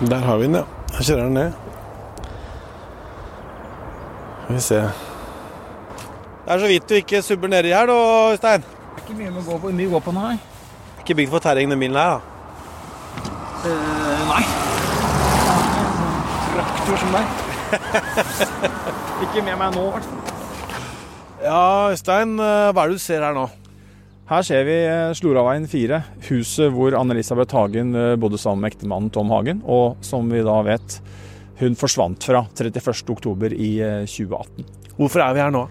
[0.00, 0.62] Der har vi den, ja.
[0.92, 1.52] Her kjører den ned.
[4.44, 4.80] Skal vi se.
[6.44, 7.96] Det er så vidt du ikke subber nedi her, da,
[8.32, 8.66] Øystein.
[9.00, 10.36] Ikke mye å gå på, mye å gå på nå, nei.
[11.00, 12.20] Ikke bygd for terreng, den bilen her, da.
[13.64, 14.42] Uh, nei.
[16.52, 17.26] Traktor som deg.
[19.26, 20.26] ikke med meg nå, i hvert fall.
[21.46, 21.62] Ja,
[21.94, 23.48] Øystein, eh, hva er det du ser her nå?
[24.26, 26.00] Her ser vi eh, Sloraveien 4,
[26.32, 30.56] huset hvor Anne-Elisabeth Hagen eh, bodde sammen med ektemannen Tom Hagen, og som vi da
[30.66, 30.96] vet,
[31.60, 34.66] hun forsvant fra 31.10 i eh, 2018.
[34.96, 35.62] Hvorfor er vi her nå?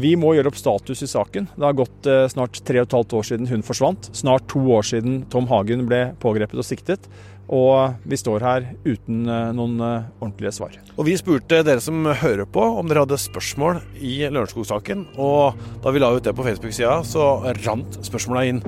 [0.00, 1.50] Vi må gjøre opp status i saken.
[1.52, 4.08] Det har gått eh, snart tre og et halvt år siden hun forsvant.
[4.16, 7.04] Snart to år siden Tom Hagen ble pågrepet og siktet.
[7.50, 10.76] Og vi står her uten eh, noen eh, ordentlige svar.
[10.94, 15.08] Og Vi spurte dere som hører på om dere hadde spørsmål i Lørenskog-saken.
[15.18, 17.32] Og da vi la ut det på Facebook-sida, så
[17.64, 18.62] rant spørsmåla inn.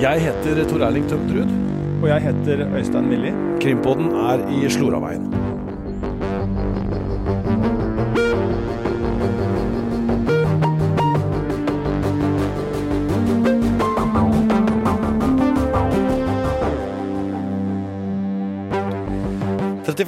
[0.00, 1.56] Jeg heter Tor Erling Tømt Ruud.
[2.00, 3.36] Og jeg heter Øystein Millie.
[3.60, 5.59] Krimpodden er i Sloraveien.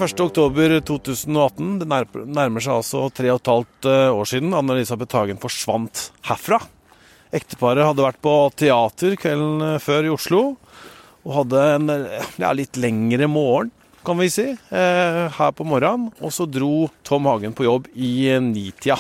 [0.01, 1.79] Oktober 2018.
[1.81, 6.61] Det nærmer seg altså tre og et halvt eh, år siden Anne-Elisabeth Hagen forsvant herfra.
[7.33, 10.41] Ekteparet hadde vært på teater kvelden eh, før i Oslo.
[11.23, 11.93] Og hadde en
[12.41, 13.71] ja, litt lengre morgen,
[14.03, 16.09] kan vi si, eh, her på morgenen.
[16.25, 18.97] Og så dro Tom Hagen på jobb i nitida.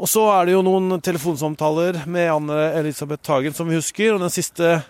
[0.00, 4.14] Og så er det jo noen telefonsamtaler med Anne-Elisabeth Hagen som vi husker.
[4.14, 4.80] Og den siste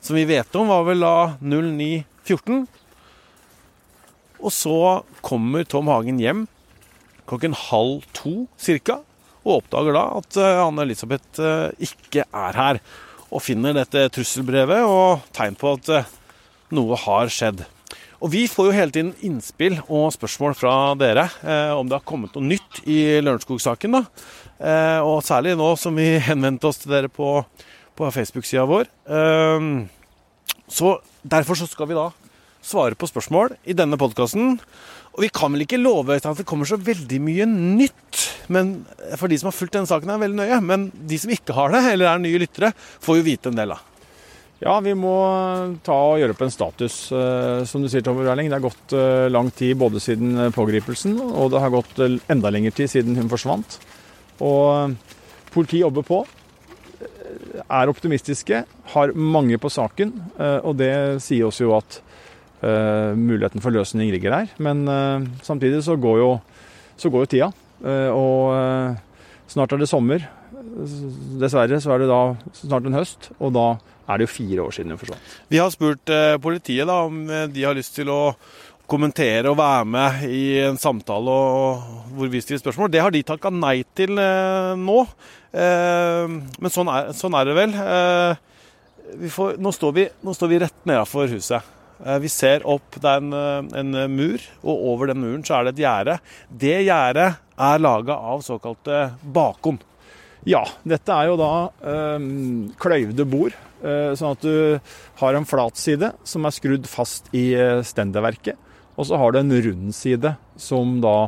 [0.00, 2.66] som vi vet om, var vel da 0914.
[4.46, 6.46] Og så kommer Tom Hagen hjem
[7.26, 9.00] klokken halv to cirka,
[9.46, 12.80] og oppdager da at eh, Anne-Elisabeth eh, ikke er her.
[13.34, 16.12] Og finner dette trusselbrevet og tegn på at eh,
[16.76, 17.64] noe har skjedd.
[18.22, 22.06] Og vi får jo hele tiden innspill og spørsmål fra dere eh, om det har
[22.08, 23.98] kommet noe nytt i Lørenskog-saken.
[23.98, 27.40] Eh, og særlig nå som vi henvendte oss til dere på,
[27.98, 28.90] på Facebook-sida vår.
[29.10, 29.68] Eh,
[30.66, 32.08] så derfor så skal vi da
[32.66, 34.56] svare på spørsmål i denne podkasten.
[35.16, 38.22] Og vi kan vel ikke love at det kommer så veldig mye nytt.
[38.52, 38.78] Men
[39.16, 40.62] for de som har fulgt denne saken, er veldig nøye.
[40.66, 43.72] Men de som ikke har det, eller er nye lyttere, får jo vite en del,
[43.72, 43.80] da.
[44.56, 45.12] Ja, vi må
[45.84, 46.94] ta og gjøre opp en status.
[47.12, 50.52] Eh, Som du sier, Tom Erling, det har gått eh, lang tid både siden eh,
[50.54, 53.76] pågripelsen, og det har gått enda lengre tid siden hun forsvant.
[54.40, 54.96] Og
[55.52, 56.22] politiet jobber på.
[57.68, 58.62] Er optimistiske,
[58.94, 60.90] har mange på saken, og det
[61.24, 61.98] sier oss jo at
[62.62, 64.52] muligheten for løsning ligger der.
[64.62, 66.30] Men eh, samtidig så går jo,
[66.96, 67.50] så går jo tida,
[67.84, 68.96] eh, og eh,
[69.52, 70.24] snart er det sommer.
[71.40, 72.22] Dessverre så er det da
[72.56, 73.66] snart en høst, og da
[74.06, 75.34] er det jo fire år siden hun forsvant.
[75.50, 78.20] Vi har spurt eh, politiet da om eh, de har lyst til å
[78.86, 82.92] kommentere og være med i en samtale og hvor vi stiller spørsmål.
[82.92, 85.00] Det har de takka nei til eh, nå.
[85.50, 87.74] Eh, men sånn er, sånn er det vel.
[87.82, 91.74] Eh, får, nå, står vi, nå står vi rett nedafor huset.
[92.04, 95.60] Eh, Vi ser opp, det er en, eh, en mur, og over den muren så
[95.60, 96.18] er det et gjerde.
[96.50, 99.78] Det gjerdet er laga av såkalte bakon.
[100.46, 102.18] Ja, dette er jo da eh,
[102.78, 104.80] kløyvde bord, øh, sånn at du
[105.22, 107.50] har en flat side som er skrudd fast i
[107.82, 108.56] stenderverket.
[108.96, 111.26] og så har du en rund side som da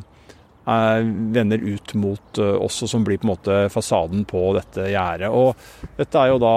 [0.68, 1.00] eh,
[1.34, 5.28] vender ut mot øh, oss, og som blir på en måte fasaden på dette gjerdet.
[5.32, 5.56] Og
[5.98, 6.54] dette er jo da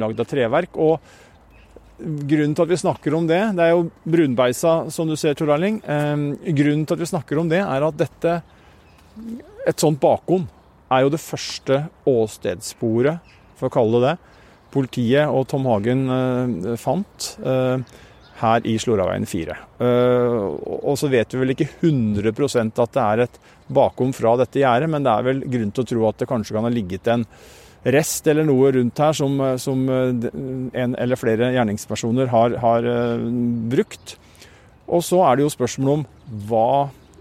[0.00, 0.76] lagd av treverk.
[0.78, 1.00] og
[1.98, 5.52] Grunnen til at vi snakker om det, det er jo brunbeisa, som du ser, Tor
[5.54, 5.78] Erling.
[5.82, 8.34] Grunnen til at vi snakker om det, er at dette,
[9.62, 10.48] et sånt bakom,
[10.90, 14.16] er jo det første åstedssporet, for å kalle det det,
[14.74, 17.94] politiet og Tom Hagen eh, fant eh,
[18.40, 19.56] her i Sloraveien 4.
[19.86, 20.38] Eh,
[20.74, 23.38] og så vet vi vel ikke 100% at det er et
[23.74, 26.56] bakom fra dette gjerdet, men det er vel grunn til å tro at det kanskje
[26.56, 27.26] kan ha ligget en
[27.84, 30.28] rest eller noe rundt her som, eh, som eh,
[30.84, 33.24] en eller flere gjerningspersoner har, har eh,
[33.72, 34.16] brukt.
[34.88, 36.06] Og så er det jo spørsmål om
[36.48, 36.68] hva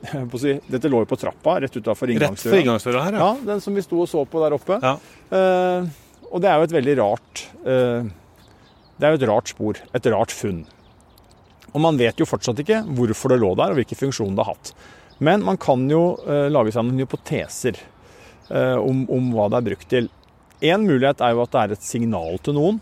[0.41, 2.59] si, Dette lå jo på trappa rett utafor Rett inngangsdøra.
[2.59, 3.27] inngangsdøra her, ja.
[3.27, 4.79] Ja, den som vi sto og så på der oppe.
[4.83, 4.97] Ja.
[5.31, 5.91] Eh,
[6.33, 8.07] og det er jo et veldig rart eh,
[8.97, 9.79] Det er jo et rart spor.
[9.93, 10.63] Et rart funn.
[11.73, 14.53] Og man vet jo fortsatt ikke hvorfor det lå der, og hvilken funksjon det har
[14.53, 14.73] hatt.
[15.23, 17.79] Men man kan jo eh, lage seg noen hypoteser
[18.49, 20.09] eh, om, om hva det er brukt til.
[20.63, 22.79] Én mulighet er jo at det er et signal til noen.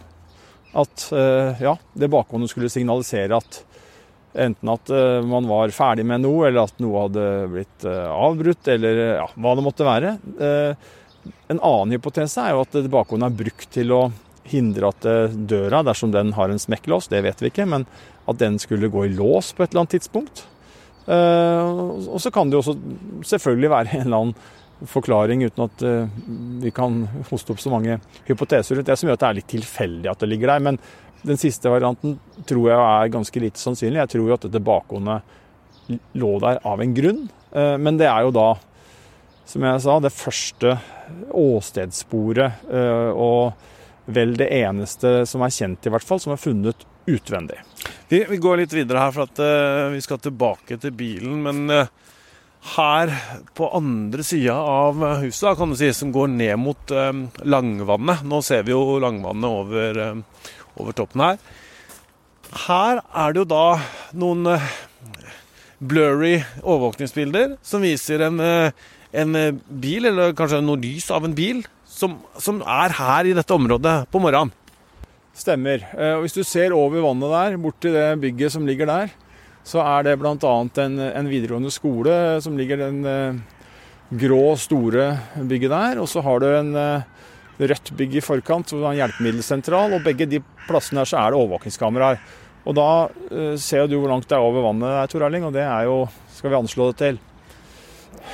[0.77, 3.61] At eh, ja, det bakgående skulle signalisere at
[4.39, 8.69] enten at eh, man var ferdig med noe, eller at noe hadde blitt eh, avbrutt,
[8.71, 10.13] eller ja, hva det måtte være.
[11.51, 14.05] En annen hypotese er jo at det bakgående er brukt til å
[14.51, 15.05] hindre at
[15.49, 17.85] døra, dersom den har en smekklås, det vet vi ikke, men
[18.29, 20.41] at den skulle gå i lås på et eller annet tidspunkt.
[21.05, 22.75] Og så kan det jo også
[23.27, 24.49] selvfølgelig være en eller annen
[24.87, 26.09] forklaring, uten at eh,
[26.61, 29.51] vi kan hoste opp så mange hypoteser rundt det, som gjør at det er litt
[29.53, 30.65] tilfeldig at det ligger der.
[30.69, 30.79] Men
[31.21, 32.17] den siste varianten
[32.49, 34.01] tror jeg er ganske lite sannsynlig.
[34.01, 37.25] Jeg tror jo at dette bakhåndet lå der av en grunn.
[37.53, 38.49] Eh, men det er jo da,
[39.45, 40.77] som jeg sa, det første
[41.35, 42.61] åstedssporet,
[43.19, 47.57] og vel det eneste som er kjent, i hvert fall, som er funnet utvendig.
[48.07, 51.41] Vi, går litt videre her, for at vi skal tilbake til bilen.
[51.43, 51.89] Men
[52.75, 53.11] her
[53.57, 57.09] på andre sida av huset, kan du si, som går ned mot uh,
[57.41, 60.01] Langvannet Nå ser vi jo Langvannet over,
[60.77, 61.41] over, toppen her.
[62.67, 63.65] Her er det jo da
[64.13, 64.45] noen
[65.81, 72.19] blurry overvåkningsbilder som viser en, en bil, eller kanskje noe lys av en bil, som,
[72.37, 74.53] som er her i dette området på morgenen.
[75.37, 75.83] Stemmer.
[75.95, 79.13] Eh, og Hvis du ser over vannet der, bort til det bygget som ligger der,
[79.67, 80.35] så er det bl.a.
[80.83, 82.13] En, en videregående skole
[82.43, 83.37] som ligger den uh,
[84.09, 86.01] grå, store bygget der.
[86.01, 87.03] Og så har du en uh,
[87.61, 89.97] rødt bygg i forkant, hvor du har en hjelpemiddelsentral.
[89.97, 92.21] Og begge de plassene her så er det overvåkingskameraer.
[92.65, 95.53] Og da uh, ser du hvor langt det er over vannet der, Tor Erling, og
[95.57, 97.21] det er jo Skal vi anslå det til?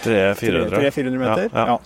[0.04, 1.48] 300-400 meter.
[1.52, 1.78] Ja, ja.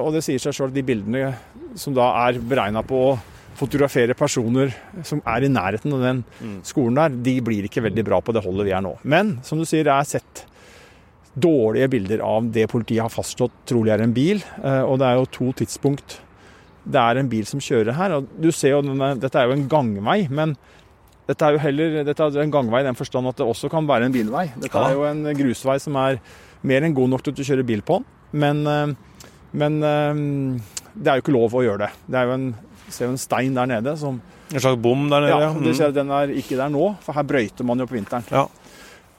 [0.00, 1.32] og det sier seg sjøl at de bildene
[1.80, 3.10] som da er beregna på å
[3.60, 4.72] fotografere personer
[5.06, 6.56] som er i nærheten av den mm.
[6.66, 8.96] skolen der, de blir ikke veldig bra på det holdet vi er nå.
[9.04, 10.46] Men som du sier, jeg har sett
[11.40, 14.42] dårlige bilder av det politiet har fastslått trolig er en bil.
[14.64, 16.18] Eh, og det er jo to tidspunkt
[16.90, 18.16] det er en bil som kjører her.
[18.16, 20.56] og du ser jo denne, Dette er jo en gangvei, men
[21.28, 23.86] dette er jo heller dette er en gangvei i den forstand at det også kan
[23.86, 24.48] være en bilvei.
[24.56, 26.18] Dette er jo en grusvei som er
[26.66, 28.00] mer enn god nok til å kjøre bil på.
[28.32, 29.20] Men, eh,
[29.60, 30.24] men eh,
[30.96, 31.92] det er jo ikke lov å gjøre det.
[32.08, 32.50] Det er jo en
[32.94, 34.20] ser jo en stein der nede som
[34.50, 35.40] En slags bom der nede?
[35.44, 37.94] Ja, du ser at den er ikke der nå, for her brøyter man jo på
[37.94, 38.26] vinteren.
[38.34, 38.48] Ja.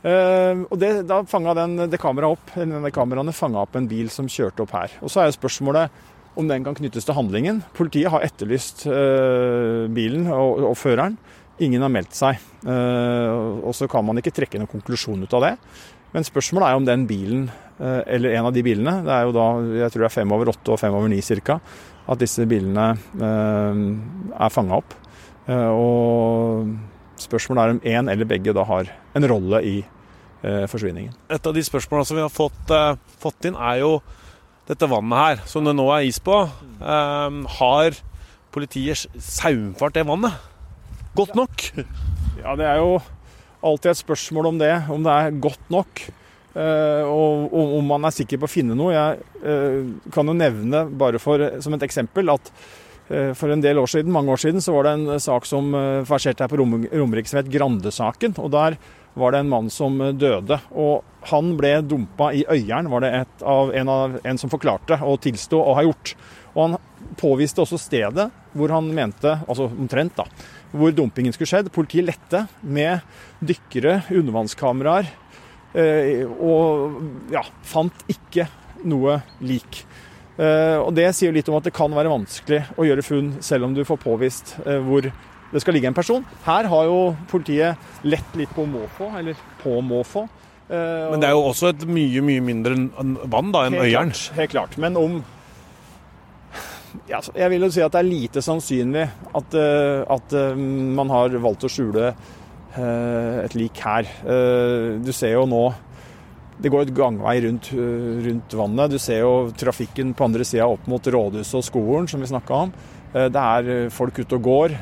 [0.02, 4.30] Uh, og det, Da fanga det kameraet opp, denne kameraene fanga opp en bil som
[4.30, 4.96] kjørte opp her.
[5.02, 5.94] Og Så er jo spørsmålet
[6.40, 7.62] om den kan knyttes til handlingen.
[7.78, 11.20] Politiet har etterlyst uh, bilen og, og, føreren.
[11.62, 12.40] Ingen har meldt seg.
[12.66, 15.56] Uh, og så kan man ikke trekke noen konklusjon ut av det.
[16.16, 17.46] Men spørsmålet er om den bilen,
[17.80, 19.46] eller en av de bilene, det er jo da
[19.80, 21.56] jeg tror det er fem over åtte og fem over ni ca.,
[22.10, 23.82] at disse bilene eh,
[24.34, 24.96] er fanga opp.
[25.48, 26.72] Eh, og
[27.22, 31.14] spørsmålet er om én eller begge da har en rolle i eh, forsvinningen.
[31.30, 32.76] Et av de spørsmålene som vi har fått,
[33.22, 33.96] fått inn, er jo
[34.70, 36.36] dette vannet her, som det nå er is på.
[36.82, 37.98] har
[38.54, 40.38] politiet saumfart det vannet
[41.18, 41.66] godt nok?
[42.40, 43.02] Ja, det er jo
[43.62, 46.06] alltid et spørsmål om det, om det er godt nok.
[46.52, 48.92] Uh, og, og, om man er sikker på å finne noe.
[48.92, 53.80] Jeg uh, kan jo nevne, bare for, som et eksempel, at uh, for en del
[53.80, 55.72] år siden, mange år siden så var det en sak som
[56.08, 58.36] verserte her på Rom Romerike som het Grande-saken.
[58.44, 58.78] og Der
[59.16, 60.60] var det en mann som døde.
[60.72, 65.00] og Han ble dumpa i Øyeren, var det et av, en, av, en som forklarte
[65.04, 66.16] og tilsto å ha gjort.
[66.52, 66.80] Og Han
[67.20, 70.26] påviste også stedet hvor han mente, altså omtrent, da,
[70.76, 71.72] hvor dumpingen skulle skjedd.
[71.72, 73.00] Politiet lette med
[73.40, 75.12] dykkere, undervannskameraer
[75.72, 78.48] og ja, fant ikke
[78.88, 79.84] noe lik.
[80.42, 83.68] Eh, og Det sier litt om at det kan være vanskelig å gjøre funn selv
[83.68, 86.24] om du får påvist eh, hvor det skal ligge en person.
[86.46, 87.00] Her har jo
[87.32, 90.28] politiet lett litt på måfå, eller på måfå.
[90.72, 92.78] Men det er jo også et mye mye mindre
[93.28, 94.14] vann da enn Øyeren.
[94.16, 94.78] Klart, helt klart.
[94.80, 95.18] Men om
[97.10, 99.04] ja, Jeg vil jo si at det er lite sannsynlig
[99.36, 99.58] at,
[100.16, 102.41] at man har valgt å skjule Eh,
[102.80, 104.08] et lik her.
[104.24, 105.66] Eh, du ser jo nå
[106.62, 108.92] det går et gangvei rundt, eh, rundt vannet.
[108.92, 112.54] Du ser jo trafikken på andre sida opp mot rådhuset og skolen, som vi snakka
[112.68, 112.74] om.
[113.12, 114.76] Det er folk ute og går.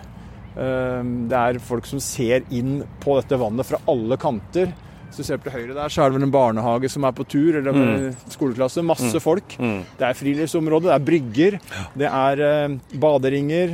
[0.53, 4.73] Det er folk som ser inn på dette vannet fra alle kanter.
[5.07, 7.25] Hvis du ser på høyre der, så er det vel en barnehage som er på
[7.25, 8.29] tur, eller en mm.
[8.29, 8.83] skoleklasse.
[8.85, 9.23] Masse mm.
[9.23, 9.55] folk.
[9.57, 9.81] Mm.
[9.97, 11.59] Det er friluftsområde, det er brygger,
[11.97, 13.73] det er baderinger,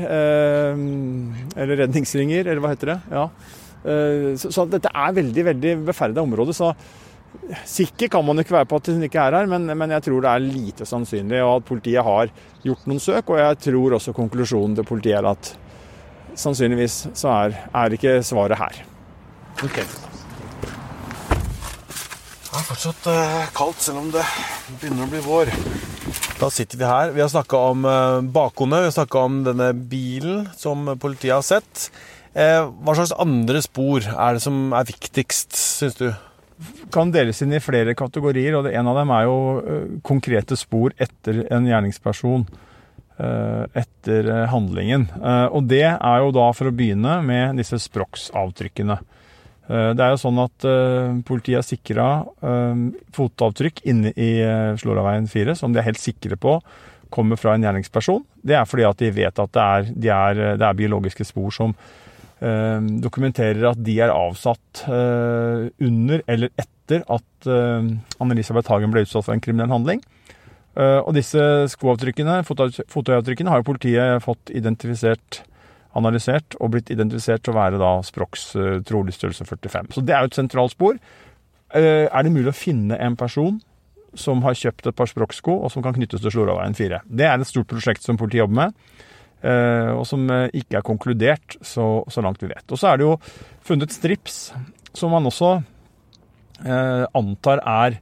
[1.58, 3.00] eller redningsringer, eller hva heter det?
[3.12, 3.28] Ja.
[3.86, 6.56] Eh, så, så dette er veldig veldig beferda område.
[6.58, 6.74] så
[7.68, 10.24] Sikker kan man ikke være på at hun ikke er her, men, men, jeg tror
[10.24, 12.32] det er lite sannsynlig og at politiet har
[12.64, 13.30] gjort noen søk.
[13.30, 15.52] Og jeg tror også konklusjonen til politiet er at
[16.40, 18.80] sannsynligvis så er, er ikke svaret her.
[19.68, 19.78] Ok.
[22.46, 24.24] Det er fortsatt uh, kaldt, selv om det
[24.80, 25.52] begynner å bli vår.
[26.40, 27.12] Da sitter vi her.
[27.16, 27.86] Vi har snakka om
[28.32, 31.90] bakhodet, vi har snakka om denne bilen som politiet har sett.
[32.36, 36.10] Eh, hva slags andre spor er det som er viktigst, syns du?
[36.88, 40.94] kan deles inn i flere kategorier, og En av dem er jo eh, konkrete spor
[40.98, 42.48] etter en gjerningsperson.
[43.16, 45.06] etter handlingen.
[45.56, 48.98] Og det er jo da for å begynne med disse Sprox-avtrykkene.
[49.70, 50.66] Det er jo sånn at
[51.24, 52.08] politiet har sikra
[53.16, 54.44] fotavtrykk inne i
[54.76, 56.58] Slåraveien 4, som de er helt sikre på
[57.08, 58.26] kommer fra en gjerningsperson.
[58.44, 61.56] Det er fordi at de vet at det er, de er, det er biologiske spor
[61.56, 61.72] som
[62.40, 69.44] dokumenterer at de er avsatt under eller etter at Anne-Elisabeth Hagen ble utsatt for en
[69.44, 70.04] kriminell handling.
[70.76, 75.44] Eh, og disse skoavtrykkene, fotoavtrykkene, har jo politiet fått identifisert,
[75.96, 79.94] analysert og blitt identifisert til å være da Sprox eh, trolig størrelse 45.
[79.96, 81.00] Så det er jo et sentralt spor.
[81.72, 83.62] Eh, er det mulig å finne en person
[84.20, 87.02] som har kjøpt et par Sprox-sko, og som kan knyttes til Sloraveien 4?
[87.08, 88.76] Det er et stort prosjekt som politiet jobber med.
[89.46, 92.66] Og som ikke er konkludert, så, så langt vi vet.
[92.72, 93.16] Og så er det jo
[93.66, 94.40] funnet strips,
[94.96, 95.52] som man også
[97.14, 98.00] antar er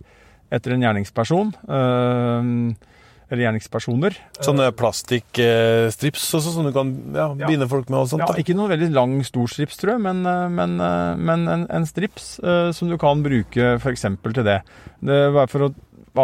[0.54, 1.54] etter en gjerningsperson.
[1.66, 2.90] Eh,
[3.32, 4.18] eller gjerningspersoner.
[4.46, 8.04] Sånne plastikkstrips også, som du kan ja, binde folk med?
[8.04, 8.26] og sånt?
[8.28, 11.64] Ja, Ikke noen veldig lang, stor strips, tror jeg, men, eh, men, eh, men en,
[11.80, 12.36] en, strips
[12.78, 14.06] som du kan bruke f.eks.
[14.22, 14.60] til det.
[15.02, 15.18] det
[15.50, 15.72] for å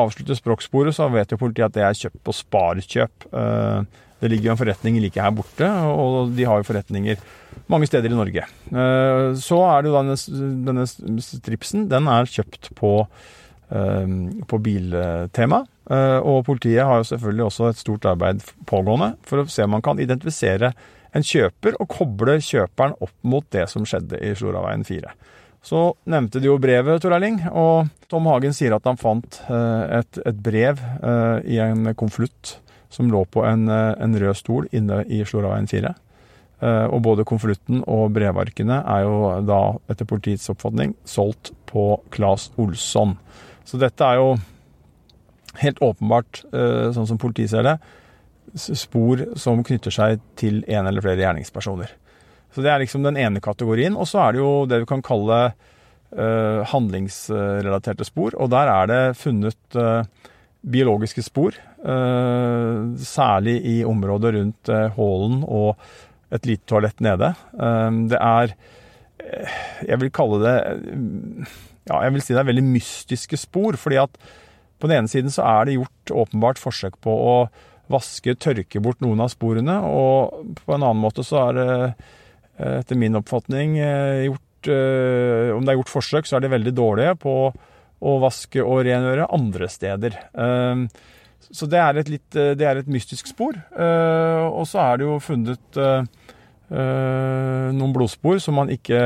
[0.03, 3.95] avslutte språksporet, så vet jo politiet at det er kjøp og sparekjøp Sparkjøp.
[4.19, 7.21] Det ligger jo en forretning like her borte, og de har jo forretninger
[7.71, 8.45] mange steder i Norge.
[9.39, 10.15] Så er det jo denne,
[10.67, 10.85] denne
[11.23, 11.85] stripsen.
[11.91, 12.93] Den er kjøpt på
[13.69, 15.59] Ehm, på biltema.
[15.89, 19.75] Eh, og politiet har jo selvfølgelig også et stort arbeid pågående for å se om
[19.75, 20.71] man kan identifisere
[21.13, 25.13] en kjøper og koble kjøperen opp mot det som skjedde i Sloraveien 4.
[25.65, 29.99] Så nevnte de jo brevet, Tor Erling, og Tom Hagen sier at han fant eh,
[29.99, 32.55] et, et brev eh, i en konvolutt
[32.89, 35.93] som lå på en, en, rød stol inne i Sloraveien 4.
[36.89, 39.59] Og både konvolutten og brevarkene er jo da,
[39.93, 43.13] etter politiets oppfatning, solgt på Claes Olsson.
[43.63, 44.33] Så dette er jo
[45.61, 47.77] helt åpenbart, eh, sånn som politiet ser det,
[48.57, 51.91] spor som knytter seg til en eller flere gjerningspersoner.
[52.55, 53.95] Så det er liksom den ene kategorien.
[53.95, 55.53] Og så er det jo det vi kan kalle
[56.09, 58.33] handlingsrelaterte spor.
[58.41, 59.77] Og der er det funnet
[60.61, 61.55] biologiske spor.
[61.79, 65.79] Uh, særlig i området rundt hallen og
[66.35, 67.31] et lite toalett nede.
[68.11, 68.51] det er
[69.87, 70.57] Jeg vil kalle det
[71.89, 73.77] ja, jeg vil si det er veldig mystiske spor.
[73.77, 74.17] fordi at
[74.79, 77.33] på den ene siden så er det gjort åpenbart forsøk på å
[77.91, 79.79] vaske, tørke bort noen av sporene.
[79.83, 85.49] Og på en annen måte så er det eh, etter min oppfatning eh, gjort eh,
[85.55, 87.51] Om det er gjort forsøk, så er de veldig dårlige på å
[88.23, 90.15] vaske og rengjøre andre steder.
[91.49, 93.57] Så det er et, litt, det er et mystisk spor.
[93.75, 95.79] Og så er det jo funnet
[96.69, 99.01] noen blodspor som man ikke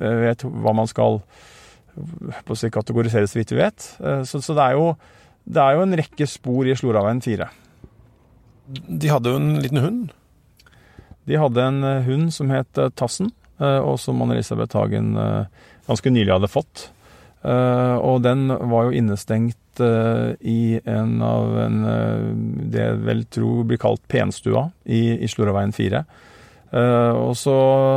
[0.00, 1.20] vet hva man skal
[1.92, 3.88] på å si kategoriseres, så vidt vi vet.
[4.00, 4.88] Eh, så, så det, er jo,
[5.44, 7.48] det, er jo, en rekke spor i Sloraveien 4.
[8.88, 10.16] De hadde jo en liten hund?
[11.28, 13.32] De hadde en eh, hund som het eh, Tassen,
[13.62, 15.12] og som Anne-Elisabeth Hagen
[15.86, 16.80] ganske nylig hadde fått.
[17.42, 21.78] Og den var jo innestengt i en av en,
[22.70, 26.04] det jeg vel tror blir kalt Penstua i, i Sloraveien 4.
[27.18, 27.56] Og så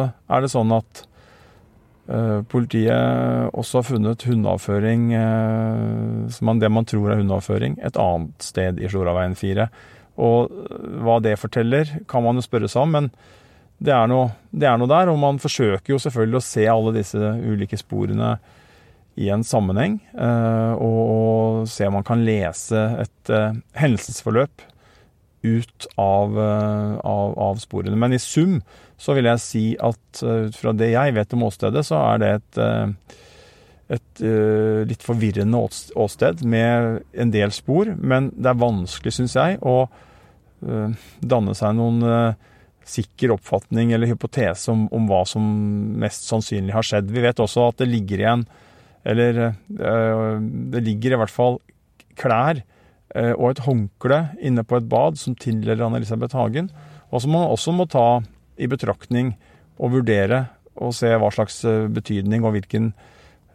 [0.10, 1.04] er det sånn at
[2.50, 5.06] politiet også har funnet hundeavføring,
[6.34, 9.70] som man, det man tror er hundeavføring, et annet sted i Sloraveien 4.
[10.22, 10.52] Og
[11.04, 13.10] hva det forteller, kan man jo spørre seg om, men
[13.84, 15.12] det er, noe, det er noe der.
[15.12, 18.36] Og man forsøker jo selvfølgelig å se alle disse ulike sporene
[19.16, 23.30] i en sammenheng, eh, og, se om man kan lese et
[23.80, 24.66] hendelsesforløp
[25.46, 27.98] ut av, av, av sporene.
[27.98, 28.60] Men i sum
[28.98, 32.22] så vil jeg si at eh, ut fra det jeg vet om åstedet, så er
[32.22, 33.20] det et, eh,
[33.98, 35.62] et eh, litt forvirrende
[36.00, 37.92] åsted med en del spor.
[38.00, 39.88] Men det er vanskelig, syns jeg, å
[40.66, 42.00] danne seg noen
[42.88, 45.44] sikker oppfatning eller hypotese om, om, hva som
[46.02, 47.12] mest sannsynlig har skjedd.
[47.14, 48.46] Vi vet også at det ligger igjen
[49.06, 49.54] Eller
[50.74, 51.60] det ligger i hvert fall
[52.18, 52.64] klær
[53.16, 56.72] og et håndkle inne på et bad som tilhører Anne-Elisabeth Hagen,
[57.14, 58.20] og som man også må ta
[58.60, 59.36] i betraktning
[59.78, 60.42] og vurdere
[60.76, 62.94] og se hva slags eh, betydning og hvilken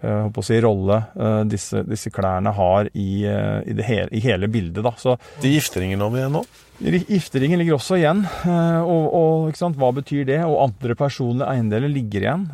[0.00, 0.96] si, rolle
[1.44, 4.80] disse, disse, klærne har i, i, hele, i hele, bildet.
[4.80, 4.94] Da.
[4.96, 6.40] Så, De gifteringen om igjen nå?
[6.80, 8.22] Gifteringen ligger også igjen.
[8.48, 10.38] og, og hva betyr det?
[10.46, 12.46] Og andre personlige eiendeler ligger igjen.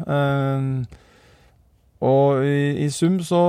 [2.05, 3.43] Og i, i sum så,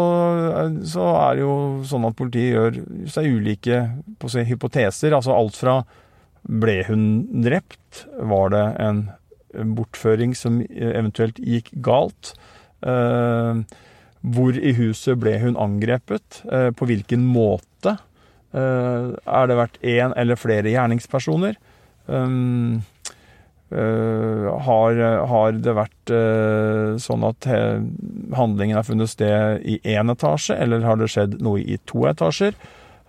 [0.88, 1.56] så, er det jo
[1.88, 2.78] sånn at politiet gjør
[3.12, 3.82] seg ulike
[4.32, 5.16] si, hypoteser.
[5.18, 5.82] Altså alt fra
[6.48, 7.04] ble hun
[7.44, 8.06] drept?
[8.16, 9.04] Var det en
[9.76, 12.34] bortføring som eventuelt gikk galt?
[12.88, 13.64] Eh,
[14.28, 16.42] hvor i huset ble hun angrepet?
[16.48, 17.98] Eh, på hvilken måte?
[18.56, 21.60] Eh, er det vært én eller flere gjerningspersoner?
[22.08, 22.86] Um,
[23.74, 27.48] uh, har, har, det vært uh, sånn at
[28.38, 32.58] handlingen har funnet sted i én etasje, eller har det skjedd noe i to etasjer?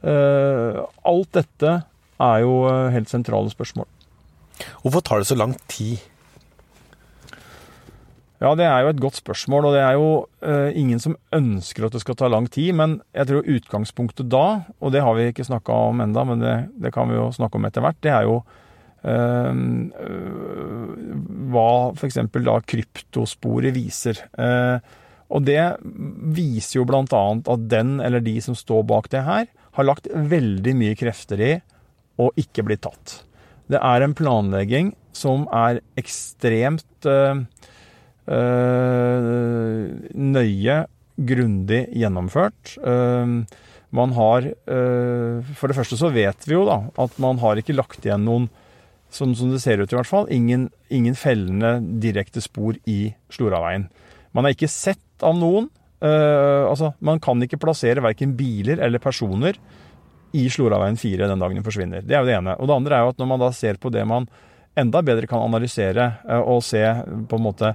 [0.03, 1.81] Uh, alt dette
[2.19, 2.61] er jo
[2.91, 3.87] helt sentrale spørsmål.
[4.83, 6.01] Hvorfor tar det så lang tid?
[8.39, 10.11] Ja, det er jo et godt spørsmål, og det er jo
[10.79, 12.71] ingen som ønsker at det skal ta lang tid.
[12.79, 14.45] Men jeg tror utgangspunktet da,
[14.79, 17.59] og det har vi ikke snakka om enda, men det, det, kan vi jo snakke
[17.59, 18.41] om etter hvert, det er jo
[21.49, 22.19] hva f.eks.
[22.35, 24.19] da kryptosporet viser.
[25.29, 25.63] og det
[26.35, 27.05] viser jo bl.a.
[27.05, 29.47] at den eller de som står bak det her,
[29.79, 31.53] har lagt veldig mye krefter i
[32.19, 33.21] å ikke bli tatt.
[33.71, 37.07] Det er en planlegging som er ekstremt
[38.29, 40.77] Eh, nøye,
[41.19, 42.77] grundig gjennomført.
[42.85, 43.49] Uh,
[43.89, 47.75] man har eh, For det første så vet vi jo da at man har ikke
[47.75, 48.51] lagt igjen noen
[49.11, 53.89] som, som det ser ut i hvert fall, ingen, ingen fellende direkte spor i Sloraveien.
[54.37, 55.71] Man er ikke sett av noen.
[55.99, 59.57] Uh, altså, man kan ikke plassere verken biler eller personer
[60.37, 62.05] i Sloraveien 4 den dagen den forsvinner.
[62.05, 62.55] Det er jo det ene.
[62.61, 64.29] Og det andre er jo at når man da ser på det man
[64.79, 67.73] enda bedre kan analysere uh, og se på en måte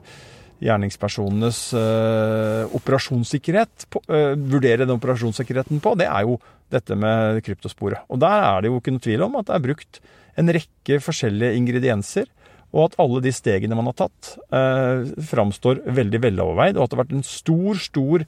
[0.63, 3.99] gjerningspersonenes uh, operasjonssikkerhet, på,
[4.47, 6.37] vurdere den operasjonssikkerheten på, det er jo
[6.71, 8.05] dette med kryptosporet.
[8.07, 9.99] Og der er det jo ikke noe tvil om at det er brukt
[10.39, 12.27] en rekke forskjellige ingredienser,
[12.73, 16.97] og at alle de stegene man har tatt, eh, framstår veldig veloverveid, og at det
[16.97, 18.25] har vært en stor, stor,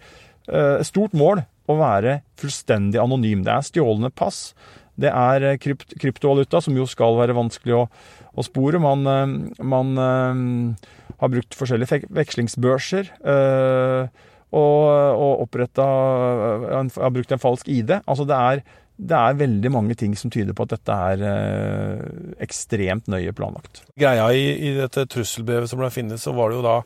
[0.48, 3.44] eh, stort mål å være fullstendig anonym.
[3.44, 4.54] Det er stjålne pass.
[4.98, 7.90] Det er krypt, kryptovaluta, som jo skal være vanskelig å,
[8.38, 8.80] å spore.
[8.80, 9.04] Man,
[9.60, 9.98] man
[11.20, 13.12] har brukt forskjellige vekslingsbørser.
[13.26, 14.08] Øh,
[14.56, 14.82] og,
[15.20, 17.98] og oppretta Har brukt en falsk ID.
[18.06, 18.64] Altså det er,
[18.96, 23.84] det er veldig mange ting som tyder på at dette er øh, ekstremt nøye planlagt.
[24.00, 26.78] Greia i, i dette trusselbrevet som ble funnet, så var det jo da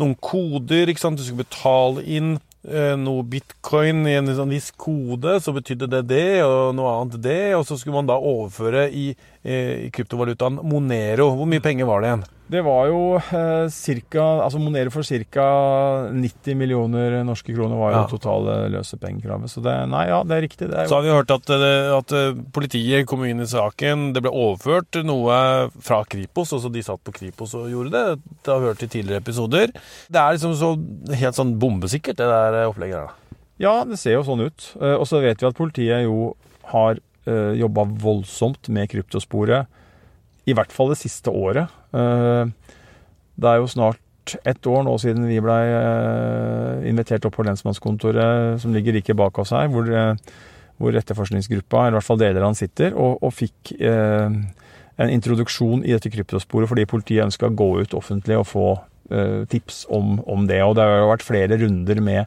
[0.00, 0.88] noen koder.
[0.88, 1.20] ikke sant?
[1.20, 2.32] Du skulle betale inn
[2.64, 7.20] øh, noe bitcoin i en sånn viss kode, så betydde det det, og noe annet
[7.28, 7.42] det.
[7.58, 9.10] Og så skulle man da overføre i,
[9.44, 11.34] i kryptovalutaen Monero.
[11.36, 12.28] Hvor mye penger var det igjen?
[12.50, 15.44] Det var jo eh, cirka, altså Monero for ca.
[16.10, 18.08] 90 millioner norske kroner var jo ja.
[18.10, 19.52] totale løsepengekravet.
[19.52, 20.66] Så det, nei, ja, det er riktig.
[20.66, 20.90] Det er jo...
[20.90, 24.08] Så har vi hørt at, eh, at, eh, politiet kom inn i saken.
[24.16, 25.36] Det ble overført noe
[25.78, 28.34] fra Kripos, altså de satt på Kripos og gjorde det.
[28.42, 29.74] Det har vi hørt i tidligere episoder.
[30.10, 30.74] Det er liksom så
[31.22, 33.38] helt sånn bombesikkert, det der opplegget da.
[33.62, 34.72] Ja, det ser jo sånn ut.
[34.80, 36.32] Eh, og så vet vi at politiet jo
[36.74, 36.98] har
[37.30, 39.68] jobba voldsomt med kryptosporet
[40.50, 41.66] i hvert fall det siste året.
[41.94, 42.44] Eh,
[43.40, 44.00] det er jo snart
[44.46, 49.38] ett år nå siden vi blei eh, invitert opp på lensmannskontoret som ligger like bak
[49.42, 50.14] oss her, hvor, eh,
[50.80, 55.92] hvor etterforskningsgruppa, i hvert fall deler av den, sitter, og, og fikk en introduksjon i
[55.94, 58.68] dette kryptosporet fordi politiet ønska å gå ut offentlig og få
[59.50, 60.62] tips om, om, det.
[60.62, 62.22] Og det har jo vært flere runder med,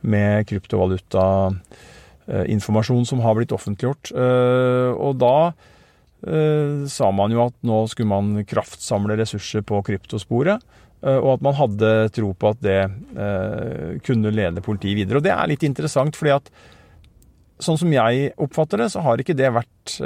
[0.00, 4.04] med kryptovalutainformasjon som har blitt offentliggjort.
[4.16, 5.52] Og da
[6.22, 10.62] sa man jo at nå skulle man kraftsamle ressurser på kryptosporet.
[11.02, 15.18] Eh, og at man hadde tro på at det eh, kunne lede politiet videre.
[15.18, 16.52] Og det er litt interessant, fordi at
[17.62, 19.96] sånn som jeg oppfatter det, så har ikke det vært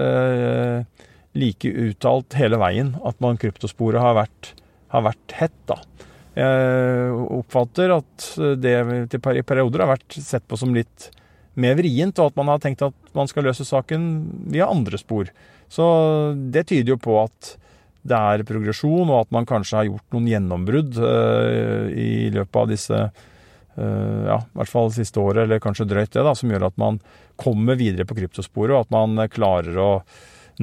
[1.36, 2.90] like uttalt hele veien.
[3.08, 4.50] At man kryptosporet har vært,
[4.92, 5.78] har vært hett, da.
[6.36, 8.26] Jeg oppfatter at
[8.60, 8.74] det
[9.16, 11.08] i perioder har vært sett på som litt
[11.56, 14.04] mer vrient, og at man har tenkt at man skal løse saken
[14.52, 15.32] via andre spor.
[15.72, 15.86] Så
[16.52, 17.56] det tyder jo på at
[18.06, 22.70] det er progresjon, og at man kanskje har gjort noen gjennombrudd uh, i løpet av
[22.70, 26.68] disse uh, ja, i hvert fall siste året, eller kanskje drøyt det, da, som gjør
[26.70, 27.00] at man
[27.40, 29.90] kommer videre på kryptosporet, og at man klarer å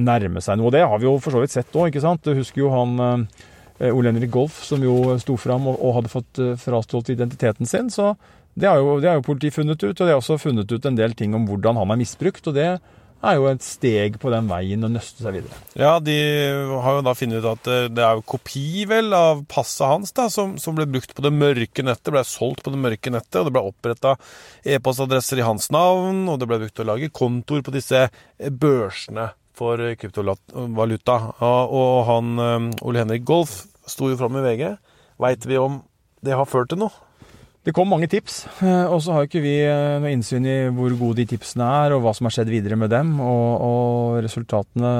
[0.00, 0.70] nærme seg noe.
[0.70, 2.24] Og det har vi jo for så vidt sett òg, ikke sant.
[2.24, 3.44] Du husker jo han uh,
[3.92, 7.92] Ole Henrik Golf, som jo sto fram og, og hadde fått frastjålet identiteten sin.
[7.92, 8.14] Så
[8.54, 10.84] det har, jo, det har jo politiet funnet ut, og de har også funnet ut
[10.86, 12.46] en del ting om hvordan han er misbrukt.
[12.46, 12.68] og det
[13.24, 15.58] er jo et steg på den veien å nøste seg videre.
[15.78, 16.16] Ja, de
[16.84, 20.14] har jo da funnet ut at eh, det er jo kopi, vel, av passet hans
[20.16, 22.12] da, som, som ble brukt på det mørke nettet.
[22.14, 24.16] Ble solgt på det mørke nettet, og det ble oppretta
[24.64, 28.50] e-postadresser i hans navn, og det ble brukt til å lage kontoer på disse eh,
[28.50, 31.18] børsene for kryptovaluta.
[31.44, 34.68] Og han eh, Ole Henrik Golf sto jo fram i VG.
[35.22, 35.82] Veit vi om
[36.24, 37.03] det har ført til noe?
[37.64, 40.92] Det kom mange tips, eh, og så har ikke vi eh, noe innsyn i hvor
[41.00, 44.90] gode de tipsene er, og hva som har skjedd videre med dem, og, og resultatene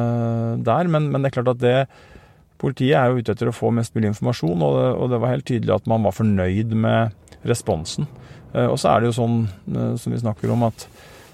[0.64, 0.88] der.
[0.88, 1.79] Men, men, det er klart at det
[2.64, 5.33] Politiet er jo ute etter å få mest mulig informasjon, og det, og det var
[5.35, 8.07] helt tydelig at man var fornøyd med responsen.
[8.55, 9.37] Eh, og så er det jo sånn
[10.00, 10.87] som vi snakker om, at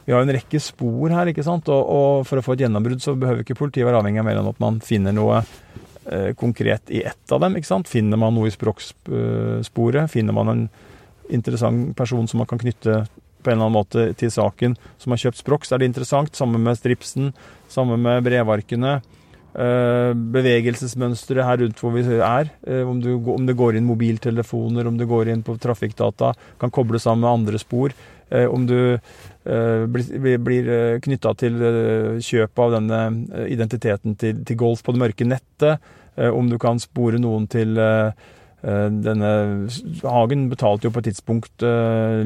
[0.08, 1.70] vi har en rekke spor her, ikke sant?
[1.70, 4.40] Og, og for å få et gjennombrudd så behøver ikke politiet være avhengig av mer
[4.40, 5.44] enn at man finner noe
[6.40, 7.54] konkret i ett av dem.
[7.60, 7.86] ikke sant?
[7.86, 10.64] Finner man noe i språksporet, finner man en
[11.30, 13.04] interessant person som man kan knytte
[13.40, 16.36] på en eller annen måte til saken, som har kjøpt så er det interessant.
[16.36, 17.32] Sammen med stripsen,
[17.72, 19.00] sammen med brevarkene.
[19.50, 22.52] Eh, bevegelsesmønsteret her rundt hvor vi er.
[22.66, 26.70] Eh, om, du, om, det går inn mobiltelefoner, om det går inn på trafikkdata, kan
[26.70, 27.94] kobles sammen med andre spor.
[28.30, 28.98] Eh, om du
[29.40, 30.66] blir
[31.02, 31.54] knytta til
[32.22, 32.98] kjøpet av denne
[33.48, 35.80] identiteten til, til, golf på det mørke nettet.
[36.20, 37.72] Om du kan spore noen til
[38.60, 39.30] denne
[40.04, 41.64] Hagen betalte jo på et tidspunkt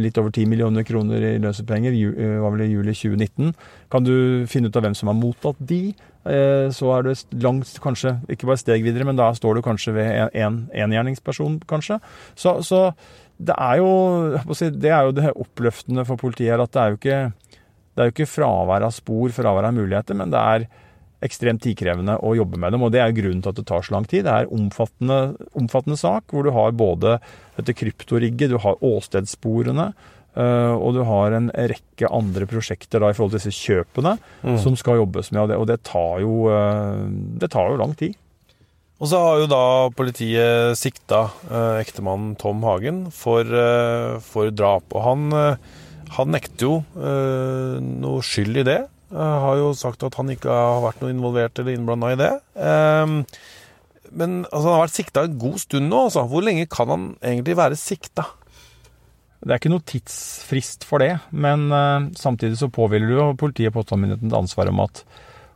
[0.03, 1.95] litt over 10 millioner kroner i løsepenger,
[2.43, 3.53] var vel i juli 2019.
[3.93, 5.95] Kan du finne ut av hvem som har mottatt de?
[6.25, 9.93] Eh, så er du langt, kanskje ikke bare steg videre, men da står du kanskje
[9.93, 11.99] ved en engjerningsperson, kanskje.
[12.35, 12.87] Så, så,
[13.37, 13.91] det er jo
[14.81, 17.21] det er jo det oppløftende for politiet her at det er jo ikke,
[17.95, 20.67] det er jo ikke fravær av spor, fravær av muligheter, men det er
[21.25, 22.85] ekstremt tidkrevende å jobbe med dem.
[22.85, 24.27] Og det er grunnen til at det tar så lang tid.
[24.27, 25.21] Det er omfattende,
[25.57, 27.19] omfattende sak, hvor du har både
[27.57, 29.93] dette kryptorigget, du har åstedssporene,
[30.35, 34.57] Uh, og du har en rekke andre prosjekter da, i forhold til disse kjøpene mm.
[34.65, 37.05] som skal jobbes med, og det, og det, tar jo, uh,
[37.39, 38.17] det, tar jo, lang tid.
[38.99, 43.47] Og så har jo da politiet sikta eh, ektemannen Tom Hagen for,
[44.25, 44.87] for drap.
[44.95, 45.25] Og han,
[46.15, 48.79] han nekter jo noe skyld i det.
[49.15, 52.31] Har jo sagt at han ikke har vært noe involvert eller innblanda i det.
[54.11, 56.01] men altså, han har vært sikta en god stund nå.
[56.09, 56.25] Altså.
[56.31, 58.27] Hvor lenge kan han egentlig være sikta?
[59.45, 63.69] Det er ikke noe tidsfrist for det, men uh, samtidig så påhviler det jo politiet
[63.71, 65.03] og påtalemyndigheten et ansvar om at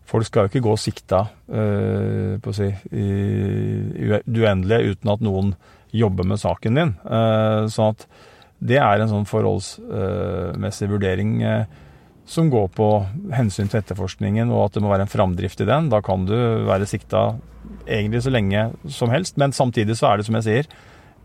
[0.08, 3.06] folk skal jo ikke gå sikta uh, på å si, i,
[4.28, 5.54] uendelige uten at noen
[5.96, 6.92] jobber med saken din.
[7.08, 8.04] Uh, sånn at
[8.58, 11.38] det er en sånn forholdsmessig vurdering
[12.28, 12.88] som går på
[13.32, 15.88] hensyn til etterforskningen, og at det må være en framdrift i den.
[15.92, 16.36] Da kan du
[16.68, 17.30] være sikta
[17.88, 20.68] egentlig så lenge som helst, men samtidig så er det som jeg sier,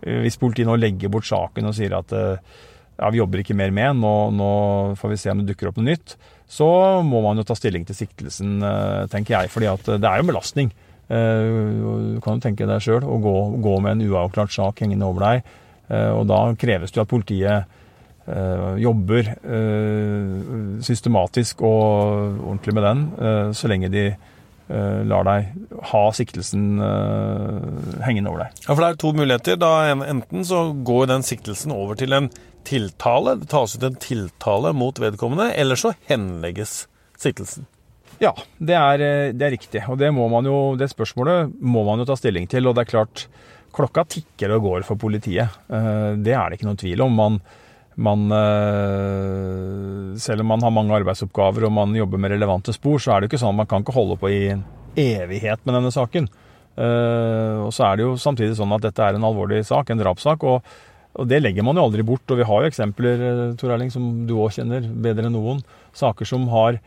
[0.04, 2.54] Eh, hvis politiet nå legger bort saken og sier at eh,
[3.00, 4.52] ja, vi jobber ikke mer med, nå, nå
[5.00, 6.16] får vi se om det dukker opp noe nytt,
[6.50, 6.68] så
[7.06, 9.54] må man jo ta stilling til siktelsen, eh, tenker jeg.
[9.54, 10.74] fordi at det er jo belastning.
[11.14, 15.26] Du kan jo tenke deg sjøl å gå, gå, med en uavklart sak hengende over
[15.28, 15.50] deg.
[16.16, 17.76] Og da kreves det jo at politiet
[18.80, 19.28] jobber
[20.80, 23.02] systematisk og ordentlig med den,
[23.52, 24.06] så lenge de
[24.72, 25.50] Eh, lar deg
[25.92, 26.80] ha siktelsen
[28.06, 28.64] hengende over deg.
[28.64, 29.60] Ja, for Det er to muligheter.
[29.60, 32.30] Da Enten så går den siktelsen over til en
[32.64, 36.88] tiltale, det tas ut en tiltale mot vedkommende, eller så henlegges
[37.20, 37.68] siktelsen.
[38.22, 39.84] Ja, det er, eh, det er riktig.
[39.90, 42.66] Og det, jo, det spørsmålet må man jo ta stilling til.
[42.68, 43.28] Og det er klart,
[43.74, 45.50] klokka tikker og går for politiet.
[45.68, 47.12] Det er det ikke noen tvil om.
[47.12, 47.42] Man,
[47.96, 53.14] man eh, Selv om man har mange arbeidsoppgaver og man jobber med relevante spor, så
[53.14, 54.64] er det jo ikke sånn at man kan ikke holde på i en
[55.00, 56.30] evighet med denne saken.
[56.78, 60.02] Eh, og så er det jo samtidig sånn at dette er en alvorlig sak, en
[60.02, 60.46] drapssak.
[60.46, 60.62] og
[61.14, 62.26] og det legger man jo aldri bort.
[62.32, 65.62] Og vi har jo eksempler, eh, Tor Erling, som du òg kjenner bedre enn noen.
[65.94, 66.80] Saker som har,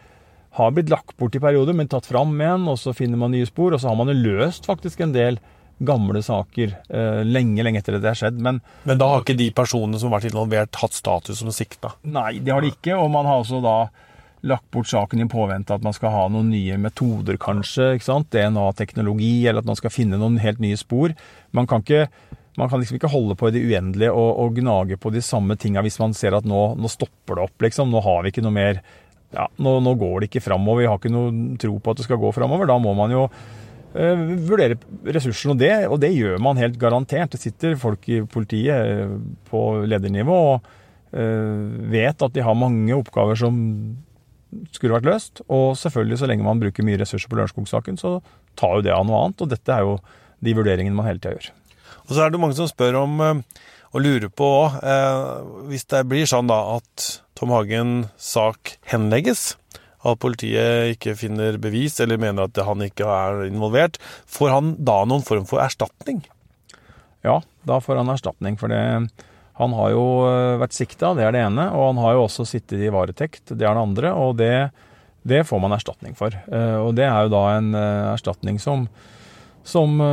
[0.58, 2.66] har blitt lagt bort i perioder, men tatt fram igjen.
[2.66, 3.72] Og så finner man nye spor.
[3.72, 5.38] Og så har man jo løst faktisk en del
[5.78, 8.40] gamle saker eh, lenge lenge etter at det har skjedd.
[8.42, 11.92] Men, men da har ikke de personene som har vært involvert, hatt status som sikta?
[12.08, 12.96] Nei, det har de ikke.
[12.96, 13.78] Og man har også da
[14.46, 17.94] lagt bort saken i påvente at man skal ha noen nye metoder, kanskje.
[17.96, 18.30] ikke sant?
[18.32, 21.14] DNA-teknologi, eller at man skal finne noen helt nye spor.
[21.56, 22.06] Man kan, ikke,
[22.60, 25.58] man kan liksom ikke holde på i det uendelige og, og gnage på de samme
[25.60, 27.92] tinga hvis man ser at nå, nå, stopper det opp, liksom.
[27.92, 28.80] Nå har vi ikke noe mer
[29.34, 30.84] ja, nå, nå går det ikke framover.
[30.84, 32.70] Vi har ikke noe tro på at det skal gå framover.
[32.70, 33.26] Da må man jo
[33.96, 34.78] vurdere
[35.14, 35.54] ressursene.
[35.54, 37.32] Og det, og det gjør man helt garantert.
[37.32, 39.14] Det sitter folk i politiet eh,
[39.50, 40.68] på ledernivå og
[41.16, 43.56] eh, vet at de har mange oppgaver som
[44.72, 45.44] skulle vært løst.
[45.48, 48.18] Og selvfølgelig, så lenge man bruker mye ressurser på Lørenskog-saken, så
[48.58, 49.44] tar jo det av noe annet.
[49.44, 49.98] Og dette er jo
[50.44, 51.50] de vurderingene man hele tida gjør.
[52.06, 54.76] Og så er det mange som spør om, og lurer på òg,
[55.70, 57.06] hvis det blir sånn da at
[57.38, 59.56] Tom Hagens sak henlegges,
[60.06, 65.02] at politiet ikke finner bevis eller mener at han ikke er involvert, får han da
[65.08, 66.22] noen form for erstatning?
[67.26, 68.58] Ja, da får han erstatning.
[68.60, 68.82] For det,
[69.58, 71.68] han har jo eh, vært sikta, det er det ene.
[71.74, 74.14] Og han har jo også sittet i varetekt, det er det andre.
[74.14, 74.54] Og det,
[75.26, 76.34] det får man erstatning for.
[76.34, 78.86] Eh, og det er jo da en eh, erstatning som
[79.66, 80.06] som uh,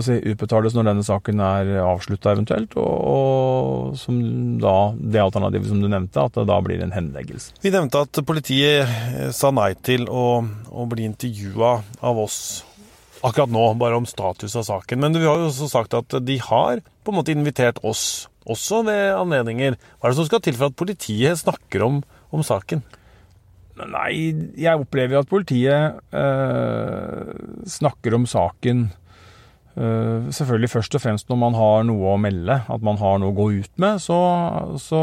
[0.00, 4.16] si, utbetales når denne saken er avslutta eventuelt, og, og, som
[4.62, 7.52] da, det alternativet som du nevnte, at det da blir en henleggelse.
[7.64, 10.40] Vi nevnte at politiet eh, sa nei til å,
[10.72, 12.38] å bli intervjua av oss
[13.26, 15.00] akkurat nå, bare om status av saken.
[15.02, 18.84] Men vi har jo også sagt at de har på en måte invitert oss også
[18.86, 19.76] ved anledninger.
[19.98, 22.00] Hva er det som skal til for at politiet snakker om,
[22.32, 22.84] om saken?
[23.86, 24.14] Nei,
[24.58, 27.28] jeg opplever at politiet eh,
[27.68, 28.88] snakker om saken
[29.78, 33.30] eh, selvfølgelig først og fremst når man har noe å melde, at man har noe
[33.30, 34.02] å gå ut med.
[34.02, 34.18] Så,
[34.82, 35.02] så,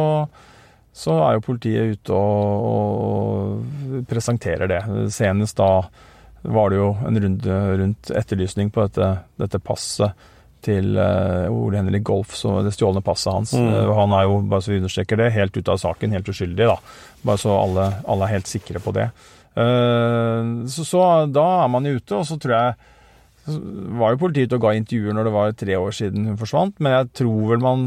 [0.95, 4.83] så er jo politiet ute og, og, presenterer det.
[5.15, 5.71] Senest da
[6.45, 9.11] var det jo en runde rundt etterlysning på dette,
[9.41, 10.13] dette passet
[10.65, 13.53] til uh, Ole Henrik Golf, så det stjålne passet hans.
[13.53, 13.69] Mm.
[13.69, 16.67] Uh, han er jo, bare så vi understreker det, helt ute av saken, helt uskyldig,
[16.71, 16.77] da.
[17.25, 19.09] Bare så alle, alle er helt sikre på det.
[19.55, 21.01] Uh, så, så,
[21.31, 22.75] da er man ute, og så tror jeg
[23.45, 26.95] var jo politiet og ga intervjuer når det var tre år siden hun forsvant, men
[26.95, 27.83] jeg tror vel man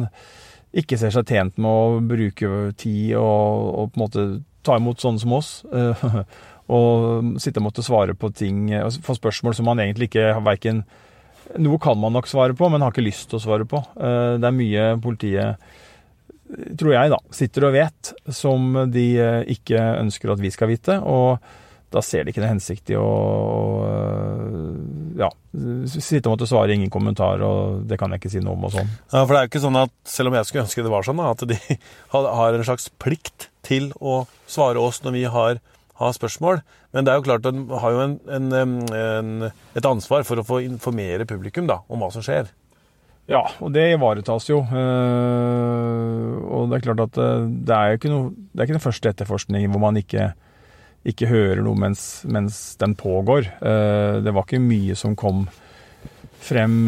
[0.79, 4.27] ikke ser seg tjent med å bruke tid og, og på en måte
[4.62, 5.51] ta imot sånne som oss.
[6.79, 8.69] og sitte og måtte svare på ting,
[9.03, 10.85] få spørsmål som man egentlig ikke verken
[11.57, 13.81] noe kan man nok svare på, men har ikke lyst til å svare på.
[13.97, 15.71] Eh, det er mye politiet,
[16.81, 20.99] tror jeg, da, sitter og vet, som de eh, ikke ønsker at vi skal vite.
[21.01, 21.39] Og
[21.89, 23.09] da ser de ikke det hensikt i å
[25.17, 25.31] ja,
[25.89, 28.75] sitte og måtte svare ingen kommentar, og det kan jeg ikke si noe om og
[28.75, 28.91] sånn.
[29.09, 31.09] Ja, For det er jo ikke sånn at, selv om jeg skulle ønske det var
[31.09, 31.59] sånn, at de
[32.13, 35.65] har en slags plikt til å svare oss når vi har
[35.99, 36.63] har spørsmål.
[36.96, 38.55] Men det er jo klart at de har jo en, en,
[38.96, 42.48] en, et ansvar for å få informere publikum da, om hva som skjer.
[43.29, 44.62] Ja, og det ivaretas jo.
[44.64, 48.79] Eh, og det er klart at eh, det er jo ikke, noe, det er ikke
[48.79, 50.31] den første etterforskningen hvor man ikke,
[51.12, 53.51] ikke hører noe mens, mens, den pågår.
[53.61, 55.44] Eh, det var ikke mye som kom
[56.40, 56.87] frem,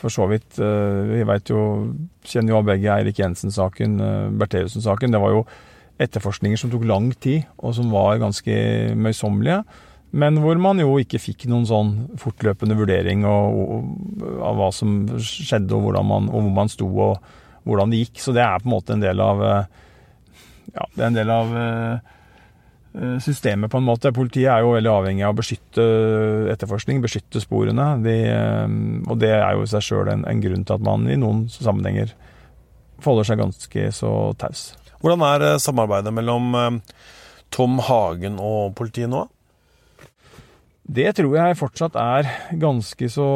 [0.00, 0.56] for så vidt.
[0.56, 1.60] Vi vet jo,
[2.26, 3.98] kjenner jo begge Eirik Jensen-saken,
[4.40, 5.12] Bertheussen-saken.
[5.12, 5.42] Det var jo
[6.02, 8.54] etterforskninger som tok lang tid, og som var ganske
[8.98, 9.62] møysommelige.
[10.16, 15.02] Men hvor man jo ikke fikk noen sånn fortløpende vurdering og, og, av hva som
[15.20, 18.22] skjedde, og, man, og, hvor man sto, og hvordan det gikk.
[18.24, 19.66] Så det er på en måte en del av eh,
[20.72, 22.08] Ja, det er en del av eh,
[22.96, 24.14] eh, systemet, på en måte.
[24.16, 25.86] Politiet er jo veldig avhengig av å beskytte
[26.54, 27.90] etterforskning, beskytte sporene.
[28.04, 28.16] De,
[29.04, 31.46] og det er jo i seg sjøl en, en grunn til at man i noen
[31.52, 32.16] sammenhenger
[33.04, 34.70] forholder seg ganske så taus.
[34.98, 36.78] Hvordan er eh, samarbeidet mellom eh,
[37.54, 39.26] Tom Hagen og politiet nå?
[40.88, 43.28] Det tror jeg fortsatt er ganske så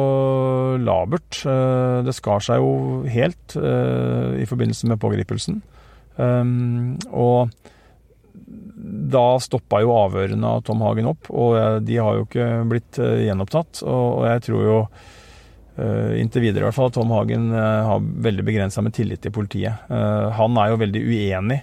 [0.81, 1.43] labert.
[1.45, 5.61] Eh, det skar seg jo helt i forbindelse med pågripelsen.
[6.17, 7.53] Og
[9.13, 13.83] da stoppa jo avhørene av Tom Hagen opp, og de har jo ikke blitt gjenopptatt.
[13.85, 14.79] Og jeg tror jo
[15.73, 19.87] inntil videre i hvert fall Tom Hagen har veldig begrensa med tillit til politiet.
[20.37, 21.57] Han er jo veldig uenig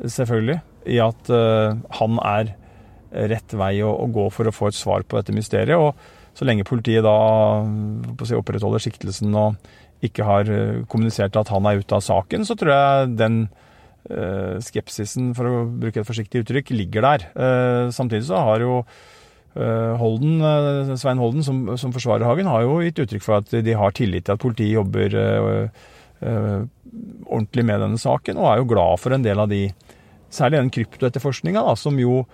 [0.00, 0.56] selvfølgelig,
[0.88, 1.28] i at
[1.98, 2.54] han er
[3.30, 5.76] rett vei å, å, gå for å få et svar på dette mysteriet.
[5.76, 5.92] Og
[6.34, 7.14] så lenge politiet da
[8.24, 9.60] si, opprettholder siktelsen og
[10.04, 10.50] ikke har
[10.90, 13.38] kommunisert at han er ute av saken, så tror jeg den
[14.04, 17.28] skepsisen, for å bruke et forsiktig uttrykk, ligger der.
[17.94, 18.82] samtidig så har jo
[19.54, 23.94] Holden, Svein Holden, som, som, forsvarer Hagen, har jo gitt uttrykk for at de har
[23.94, 25.14] tillit til at politiet jobber
[26.24, 29.68] ordentlig med denne saken, og er jo glad for en del av de
[30.34, 32.24] Særlig den kryptoetterforskninga, som jo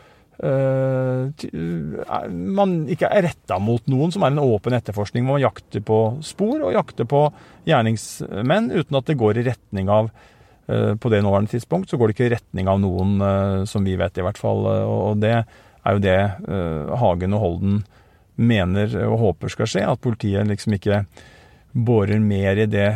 [2.30, 5.26] man ikke er retta mot noen, som er en åpen etterforskning.
[5.28, 7.26] Man jakter på spor og jakter på
[7.68, 10.09] gjerningsmenn uten at det går i retning av
[10.70, 13.18] På det nåværende tidspunkt så går det ikke i retning av noen,
[13.66, 14.64] som vi vet i hvert fall.
[14.87, 15.44] Og det
[15.84, 16.20] er jo det
[17.00, 17.82] Hagen og Holden
[18.40, 19.84] mener og håper skal skje.
[19.88, 21.04] At politiet liksom ikke
[21.70, 22.88] borer mer i det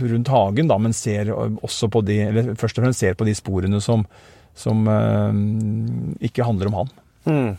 [0.00, 3.34] rundt hagen, da, men ser også på de, eller først og fremst ser på de
[3.34, 4.04] sporene som,
[4.54, 5.32] som uh,
[6.22, 6.92] ikke handler om han.
[7.26, 7.50] Mm.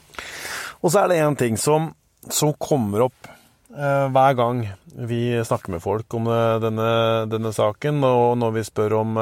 [0.84, 1.92] Og så er det én ting som,
[2.30, 3.30] som, kommer opp
[3.76, 6.90] uh, hver gang vi snakker med folk om uh, denne,
[7.32, 9.22] denne, saken, og når vi spør om,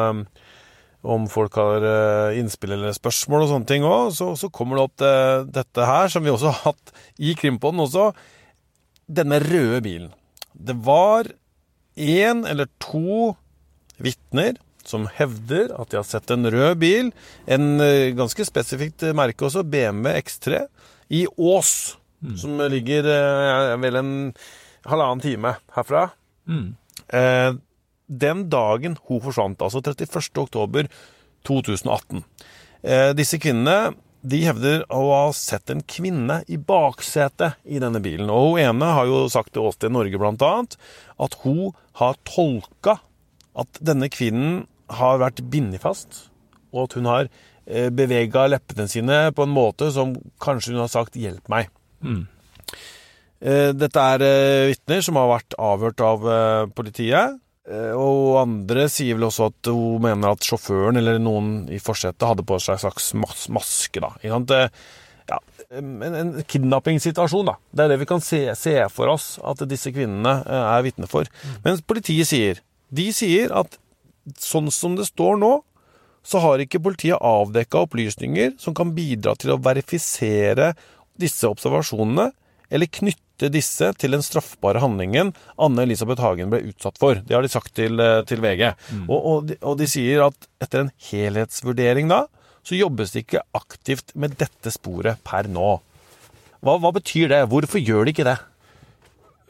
[1.01, 1.85] om folk har
[2.37, 5.13] innspill eller spørsmål og sånne ting òg, så, så, kommer det opp det,
[5.57, 8.11] dette her, som vi også har hatt i Krimpodden også.
[9.09, 10.11] Denne røde bilen.
[10.53, 11.31] Det var
[11.97, 13.33] én eller to
[14.01, 17.11] vitner som hevder at de har sett en rød bil,
[17.45, 20.63] en eh, ganske spesifikt merke også, BMW X3,
[21.11, 22.37] i Ås, mm.
[22.41, 24.13] som ligger eh, vel en
[24.89, 26.07] halvannen time herfra.
[26.49, 26.71] Mm.
[27.13, 27.51] Eh,
[28.11, 30.31] den dagen hun forsvant, altså 31.
[30.43, 30.89] oktober
[31.47, 32.23] 2018.
[32.83, 38.29] Eh, disse kvinnene de hevder å ha sett en kvinne i baksetet i denne bilen.
[38.29, 40.51] Og hun ene har jo sagt til Åsted Norge bl.a.
[41.25, 42.99] at hun har tolka
[43.57, 46.27] at denne kvinnen har vært bindet fast,
[46.71, 47.29] og at hun har
[47.65, 51.71] eh, bevega leppene sine på en måte som kanskje hun har sagt 'hjelp meg'.
[52.03, 52.27] Mm.
[53.41, 56.27] Eh, dette er eh, vitner som har vært avhørt av
[56.75, 57.39] politiet.
[57.69, 62.25] Eh, og andre sier vel også at hun mener at sjåføren eller noen i forsetet
[62.25, 64.01] hadde på seg en slags mas maske.
[64.01, 64.15] da.
[64.21, 64.55] Ikke sant?
[65.29, 65.37] Ja,
[65.77, 67.55] en, en kidnappingssituasjon, da.
[67.71, 71.09] Det er det vi kan se, se for oss at disse kvinnene eh, er vitne
[71.11, 71.29] for.
[71.65, 73.77] Mens politiet sier De sier at
[74.41, 75.53] sånn som det står nå,
[76.27, 80.73] så har ikke politiet avdekka opplysninger som kan bidra til å verifisere
[81.21, 82.27] disse observasjonene,
[82.69, 87.17] eller knytte disse til den straffbare handlingen Anne Elisabeth Hagen ble utsatt for.
[87.25, 88.75] Det har de sagt til, eh, til VG.
[88.91, 89.07] Mm.
[89.07, 92.25] Og, og, de, og, de, sier at etter en helhetsvurdering da,
[92.61, 95.79] så jobbes det ikke aktivt med dette sporet per nå.
[96.61, 97.43] Hva, hva betyr det?
[97.49, 98.37] Hvorfor gjør de ikke det?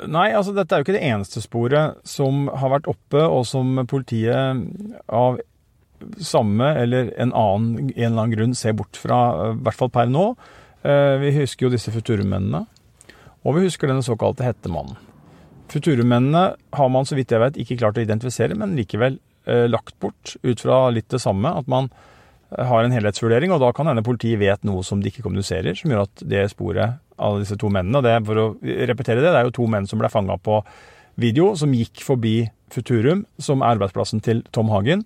[0.07, 3.83] Nei, altså dette er jo ikke det eneste sporet som har vært oppe, og som
[3.89, 4.63] politiet
[5.11, 5.41] av
[6.17, 10.09] samme eller en annen en eller annen grunn ser bort fra, i hvert fall per
[10.09, 10.31] nå.
[10.81, 12.65] Eh, vi husker jo disse futurumennene,
[13.41, 14.99] og vi husker denne såkalte hettemannen.
[15.71, 16.43] Futurumennene
[16.75, 20.35] har man så vidt jeg vet ikke klart å identifisere, men likevel eh, lagt bort
[20.43, 21.53] ut fra litt det samme.
[21.61, 21.87] At man
[22.51, 25.93] har en helhetsvurdering, og da kan hende politiet vet noe som de ikke kommuniserer, som
[25.93, 29.39] gjør at det sporet av disse to mennene og det, For å repetere det, det
[29.39, 30.59] er jo to menn som ble fanga på
[31.21, 35.05] video, som gikk forbi Futurum, som er arbeidsplassen til Tom Hagen,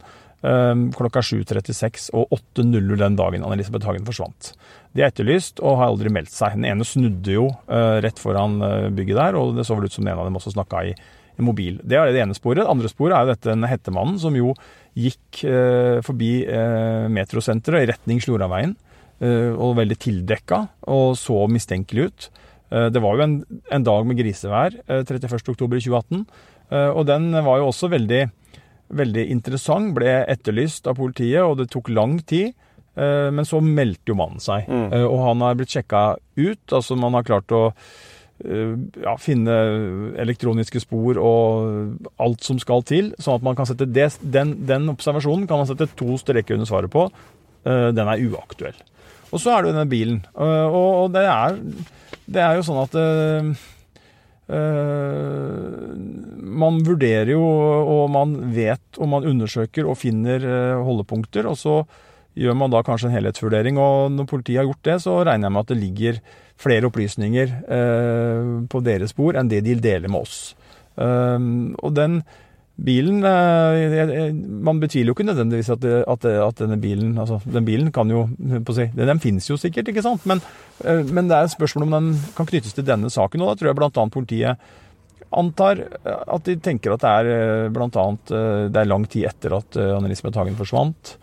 [0.95, 4.51] klokka 7.36 og 8.00 den dagen Anne-Elisabeth Hagen forsvant.
[4.93, 6.53] De er etterlyst og har aldri meldt seg.
[6.57, 9.95] Den ene snudde jo uh, rett foran uh, bygget der, og det så vel ut
[9.95, 10.95] som den ene av dem også snakka i,
[11.43, 11.81] mobil.
[11.83, 12.61] Det er det ene sporet.
[12.63, 14.53] Det andre sporet er jo dette hettemannen som jo
[14.95, 18.71] gikk eh, forbi eh, metrosenteret i retning Sloraveien.
[19.23, 20.57] Eh, og veldig tildekka
[20.91, 22.25] og så mistenkelig ut.
[22.67, 23.35] Eh, det var jo en,
[23.71, 26.25] en dag med grisevær 31.10.2018,
[26.71, 28.25] eh, og den var jo også veldig,
[28.89, 29.93] veldig interessant.
[29.95, 32.53] Ble etterlyst av politiet, og det tok lang tid.
[32.95, 34.91] Eh, men så meldte jo mannen seg, mm.
[35.03, 36.03] og han har blitt sjekka
[36.37, 36.65] ut.
[36.71, 37.69] altså Man har klart å
[38.43, 39.53] Eh, ja, finne
[40.19, 43.13] elektroniske spor og alt som skal til.
[43.21, 46.69] Sånn at man kan sette det, den, den, observasjonen kan man sette to streker under
[46.69, 47.07] svaret på.
[47.63, 48.75] Eh, den er uaktuell.
[49.31, 50.19] Og så er det jo denne bilen.
[50.35, 51.61] Eh, og, det, er,
[52.27, 52.99] det er jo sånn at
[56.55, 60.45] man vurderer jo, og man vet, og man undersøker og finner
[60.85, 61.47] holdepunkter.
[61.49, 61.79] Og så
[62.37, 63.79] gjør man da kanskje en helhetsvurdering.
[63.81, 66.21] Og når politiet har gjort det, så regner jeg med at det ligger
[66.61, 70.55] flere opplysninger eh, på deres spor enn det de deler med oss.
[70.95, 72.21] Og den
[72.75, 77.39] bilen eh, Man betviler jo ikke nødvendigvis at, det, at, det, at, denne bilen altså
[77.45, 78.25] Den bilen kan jo
[78.75, 80.25] si, Den finnes jo sikkert, ikke sant?
[80.27, 80.41] Men,
[80.83, 83.43] eh, men, det er et spørsmål om den kan knyttes til denne saken.
[83.43, 84.09] Og da tror jeg bl.a.
[84.11, 84.73] politiet
[85.35, 88.29] antar at de tenker at det er blant annet
[88.71, 91.15] det er lang tid etter at Anne-Elisabeth Hagen forsvant.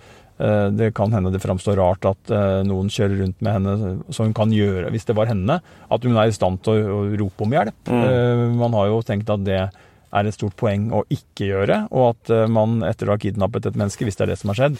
[0.42, 4.24] Eh, det kan hende det framstår rart at eh, noen kjører rundt med henne, så
[4.26, 5.58] hun kan gjøre hvis det var henne.
[5.92, 7.78] At hun er i stand til å, rope om hjelp.
[7.86, 8.02] Mm.
[8.08, 9.60] Eh, man har jo tenkt at det
[10.12, 13.78] er et stort poeng å ikke gjøre, og at man etter å ha kidnappet et
[13.80, 14.78] menneske, hvis det er det som har skjedd,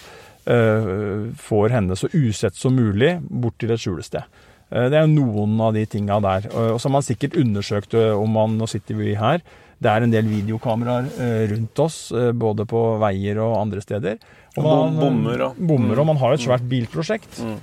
[1.39, 4.27] får henne så usett som mulig bort til et skjulested.
[4.69, 6.49] Det er noen av de tinga der.
[6.51, 9.41] Og så har man sikkert undersøkt om man Nå sitter vi her.
[9.83, 11.09] Det er en del videokameraer
[11.55, 14.21] rundt oss, både på veier og andre steder.
[14.61, 15.57] Og man, bommer, og.
[15.57, 17.41] bommer, og man har et svært bilprosjekt.
[17.41, 17.57] Mm.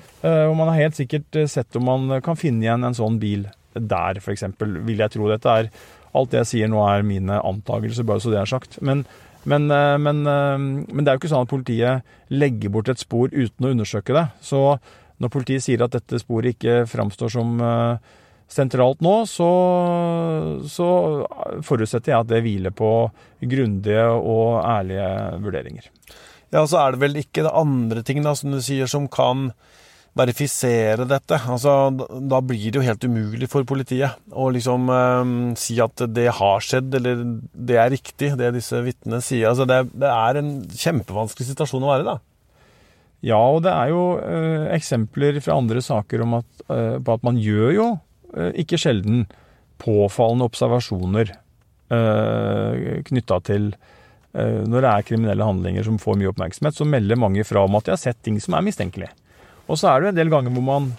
[0.50, 3.46] Og man har helt sikkert eh, sett om man kan finne igjen en sånn bil
[3.74, 4.48] der, f.eks.
[4.58, 5.28] Vil jeg tro.
[5.30, 5.70] Dette er
[6.17, 8.80] Alt det jeg sier nå, er mine antakelser, bare så det er sagt.
[8.86, 9.04] Men,
[9.50, 13.02] men, uh, men, uh, men, det er jo ikke sånn at politiet legger bort et
[13.02, 14.26] spor uten å undersøke det.
[14.45, 14.63] Så
[15.19, 17.60] når politiet sier at dette sporet ikke framstår som
[18.50, 19.50] sentralt nå, så,
[20.65, 20.88] så
[21.65, 22.91] forutsetter jeg at det hviler på
[23.43, 25.10] grundige og ærlige
[25.43, 25.89] vurderinger.
[26.50, 29.52] Ja, så er det vel ikke det andre ting da, som du sier, som kan
[30.17, 31.38] verifisere dette.
[31.52, 31.74] Altså,
[32.30, 36.65] da blir det jo helt umulig for politiet å liksom eh, si at det har
[36.65, 37.22] skjedd, eller
[37.54, 39.52] det er riktig, det disse vitnene sier.
[39.52, 42.17] Altså, det, det, er en kjempevanskelig situasjon å være i, da.
[43.30, 47.39] Ja, og det er jo eh, eksempler fra andre saker at, eh, på at man
[47.41, 47.88] gjør jo
[48.36, 49.26] eh, ikke sjelden
[49.80, 51.34] påfallende observasjoner
[51.91, 53.74] eh, knytta til
[54.38, 57.78] Eh, når det er kriminelle handlinger som får mye oppmerksomhet, så melder mange fra om
[57.80, 59.10] at de har sett ting som er mistenkelige.
[59.70, 60.90] Og så er det jo en del ganger hvor man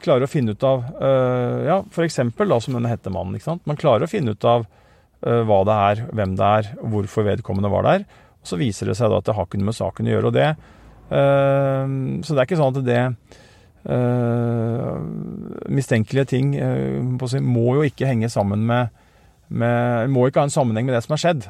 [0.00, 2.20] klarer å finne ut av uh, Ja, f.eks.
[2.20, 3.36] som denne hettemannen.
[3.36, 3.66] ikke sant?
[3.68, 7.72] Man klarer å finne ut av uh, hva det er, hvem det er, hvorfor vedkommende
[7.72, 8.06] var der.
[8.40, 10.30] Og så viser det seg da at det har ikke noe med saken å gjøre.
[10.30, 10.50] og det
[11.10, 13.02] Så det er ikke sånn at det
[15.74, 16.52] mistenkelige ting
[17.42, 18.94] må jo ikke henge sammen med
[19.50, 21.46] med, må ikke ha en sammenheng med det som har skjedd.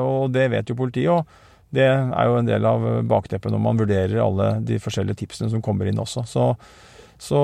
[0.00, 1.10] Og det vet jo politiet.
[1.12, 1.26] og
[1.74, 5.62] det er jo en del av bakteppet når man vurderer alle de forskjellige tipsene som
[5.64, 6.24] kommer inn også.
[6.28, 6.46] Så,
[7.20, 7.40] så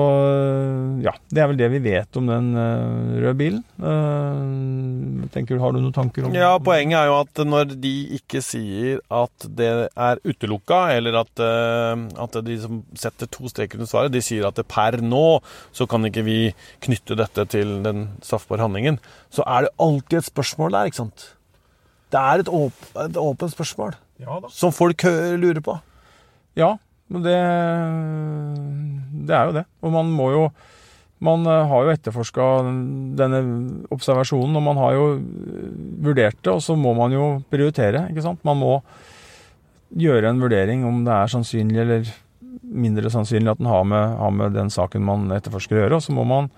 [1.03, 3.61] ja, det er vel det vi vet om den uh, røde bilen.
[3.81, 8.43] Uh, tenker Har du noen tanker om Ja, Poenget er jo at når de ikke
[8.45, 13.89] sier at det er utelukka, eller at, eh, at de som setter to streker under
[13.89, 15.41] svaret, de sier at det per nå
[15.75, 16.39] så kan ikke vi
[16.83, 18.99] knytte dette til den straffbare handlingen,
[19.33, 21.27] så er det alltid et spørsmål der, ikke sant?
[22.11, 24.51] Det er et, åp et åpent spørsmål Ja da.
[24.53, 25.03] som folk
[25.41, 25.75] lurer på.
[26.57, 26.75] Ja,
[27.11, 27.37] men det,
[29.27, 29.65] det er jo det.
[29.83, 30.51] Og man må jo
[31.21, 32.45] Man eh, har jo etterforska
[33.13, 33.39] denne
[33.93, 35.67] observasjonen, og man har jo eh,
[36.01, 38.41] vurdert det, og så må man jo prioritere, ikke sant.
[38.41, 38.71] Man må
[40.01, 42.09] gjøre en vurdering om det er sannsynlig eller
[42.63, 45.99] mindre sannsynlig at den har med, har med den saken man etterforsker å gjøre.
[45.99, 46.49] Og så må man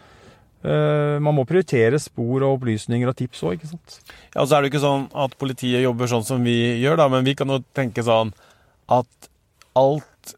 [0.64, 3.98] man må prioritere spor og opplysninger og tips òg, ikke sant.
[4.32, 7.10] Ja, og så er det ikke sånn at politiet jobber sånn som vi gjør, da,
[7.12, 8.32] men vi kan jo tenke sånn
[8.92, 9.30] at
[9.76, 10.34] alt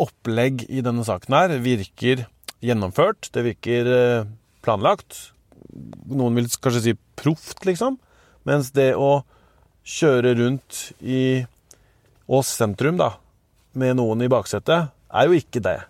[0.00, 2.26] opplegg i denne saken her virker
[2.64, 4.28] gjennomført, det virker eh,
[4.64, 5.30] planlagt.
[6.10, 7.98] Noen vil kanskje si proft, liksom.
[8.48, 9.24] Mens det å
[9.84, 11.44] kjøre rundt i
[12.24, 13.10] Ås sentrum, da,
[13.76, 15.80] med noen i baksetet, er jo ikke det.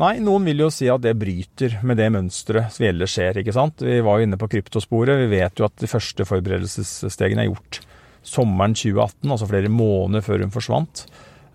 [0.00, 3.42] Nei, noen vil jo si at det bryter med det mønsteret som ellers skjer.
[3.42, 3.82] ikke sant?
[3.84, 5.18] Vi var jo inne på kryptosporet.
[5.26, 7.82] Vi vet jo at de første forberedelsesstegene er gjort
[8.24, 11.04] sommeren 2018, altså flere måneder før hun forsvant.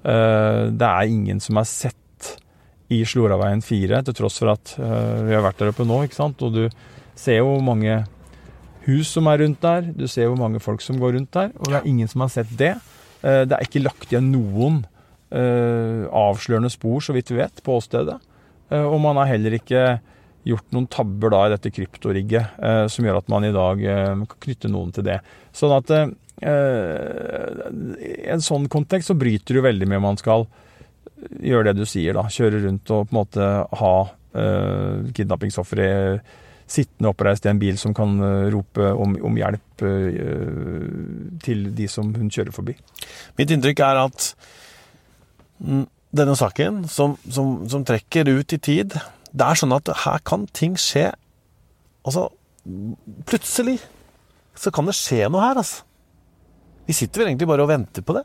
[0.06, 2.36] Eh, Det er ingen som har sett
[2.94, 6.04] i Sloraveien 4, til tross for at eh, vi har vært der oppe nå.
[6.06, 6.42] ikke sant?
[6.46, 6.70] Og du
[7.18, 8.04] ser jo hvor mange
[8.86, 11.66] hus som er rundt der, du ser hvor mange folk som går rundt der, og
[11.72, 12.76] det er ingen som har sett det.
[13.24, 14.84] Eh, Det er ikke lagt igjen noen
[15.36, 18.20] avslørende spor, så vidt vi vet, på åstedet.
[18.72, 20.00] Eh, Og man har heller ikke
[20.46, 24.14] gjort noen tabber da i dette kryptorigget eh, som gjør at man i dag eh,
[24.30, 25.20] kan knytte noen til det.
[25.56, 25.90] Sånn at
[26.36, 26.52] i
[28.30, 30.44] en sånn kontekst så bryter du veldig med om man skal
[31.40, 32.26] gjøre det du sier, da.
[32.28, 33.48] Kjøre rundt og på en måte
[33.80, 33.94] ha
[34.36, 36.20] eh, kidnappingsofferet
[36.68, 38.18] sittende oppreist i en bil som kan
[38.50, 39.84] rope om, om hjelp
[41.46, 42.74] til de som hun kjører forbi.
[43.38, 44.32] Mitt inntrykk er at
[45.62, 45.86] mm,
[46.16, 50.46] denne saken, som, som, som trekker ut i tid Det er sånn at her kan
[50.56, 51.10] ting skje
[52.06, 52.30] Altså,
[53.26, 53.80] plutselig
[54.56, 55.82] så kan det skje noe her, altså.
[56.86, 58.22] Vi sitter vel egentlig bare og venter på det.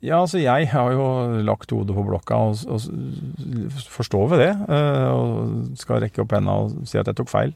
[0.00, 1.08] Ja, altså jeg har jo
[1.44, 4.52] lagt hodet på blokka og, og forstår ved det.
[4.72, 7.52] eh, Og skal rekke opp henda og si at jeg tok feil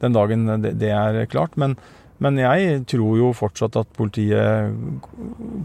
[0.00, 1.56] den dagen det, det er klart.
[1.60, 1.74] Men,
[2.22, 4.70] men jeg tror jo fortsatt at politiet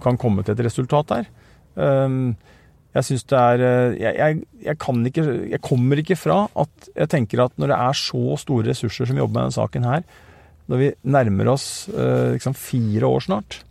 [0.03, 1.29] kan komme til et resultat der.
[1.75, 2.33] Um,
[2.95, 6.89] Jeg syns det er eh, jeg, jeg, jeg kan ikke Jeg kommer ikke fra at
[6.93, 10.05] jeg tenker at når det er så store ressurser som jobber med denne saken her,
[10.71, 13.61] når vi nærmer oss eh, liksom fire år snart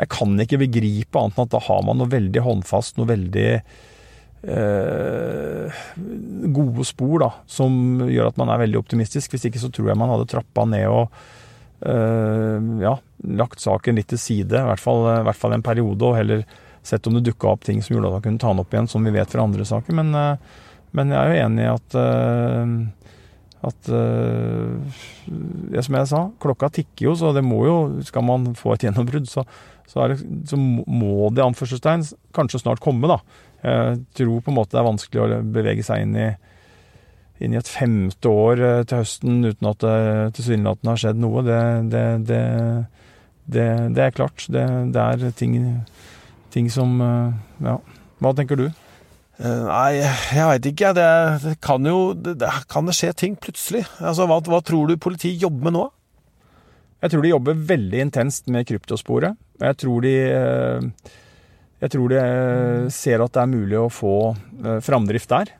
[0.00, 3.48] jeg kan ikke begripe annet enn at da har man noe veldig håndfast, noe veldig
[4.48, 5.82] eh,
[6.56, 9.34] gode spor, da, som gjør at man er veldig optimistisk.
[9.34, 11.12] Hvis ikke så tror jeg man hadde trappa ned og
[11.84, 12.94] eh, ja,
[13.42, 16.46] lagt saken litt til side, i hvert fall, i hvert fall en periode, og heller
[16.82, 18.88] sett om det dukka opp ting som gjorde at man kunne ta den opp igjen,
[18.88, 19.96] som vi vet fra andre saker.
[19.96, 20.64] Men, eh,
[20.96, 22.72] men jeg er jo enig i at eh,
[23.60, 25.00] at eh,
[25.74, 27.74] ja, Som jeg sa, klokka tikker jo, så det må jo
[28.08, 29.44] Skal man få et gjennombrudd, så,
[29.84, 32.06] så, det, så må det anførselstegn
[32.36, 33.20] kanskje snart komme, da.
[33.60, 36.28] Jeg tror på en måte det er vanskelig å bevege seg inn i,
[37.44, 39.98] inn i et femte år til høsten uten at det
[40.38, 41.42] tilsynelatende har skjedd noe.
[41.44, 41.60] Det,
[41.92, 42.40] det, det,
[43.44, 43.66] det,
[43.98, 44.46] det er klart.
[44.48, 44.64] Det,
[44.94, 45.58] det er ting,
[46.54, 47.32] ting som eh,
[47.66, 47.78] Ja.
[48.20, 48.66] Hva tenker du?
[49.40, 50.92] Eh, Nei, jeg veit ikke.
[50.96, 51.06] Det,
[51.44, 53.86] det kan jo det, det, Kan det skje ting plutselig?
[53.98, 55.86] Altså, hva, hva tror du politiet jobber med nå?
[57.00, 59.38] Jeg tror de jobber veldig intenst med kryptosporet.
[59.62, 61.14] Jeg tror de eh,
[61.80, 62.20] Jeg tror de
[62.92, 64.14] ser at det er mulig å få
[64.84, 65.54] framdrift der.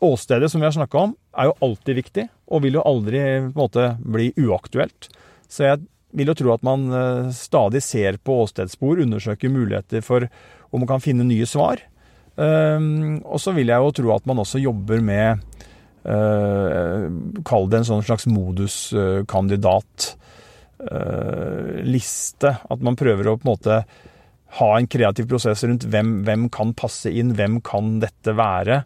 [0.00, 3.50] Åstedet som vi har snakka om, er jo alltid viktig, og vil jo aldri på
[3.50, 5.10] en måte bli uaktuelt.
[5.44, 5.82] Så jeg
[6.16, 10.28] vil jo tro at man eh, stadig ser på åstedsspor, undersøker muligheter for
[10.70, 11.82] om man kan finne nye svar.
[12.38, 15.40] Um, og så vil jeg jo tro at man også jobber med
[16.06, 17.08] uh,
[17.42, 20.12] Kall det en sånn slags moduskandidat.
[20.78, 22.52] Uh, liste.
[22.70, 23.80] At man prøver å på en måte
[24.60, 28.78] ha en kreativ prosess rundt hvem, hvem kan passe inn, hvem kan dette være,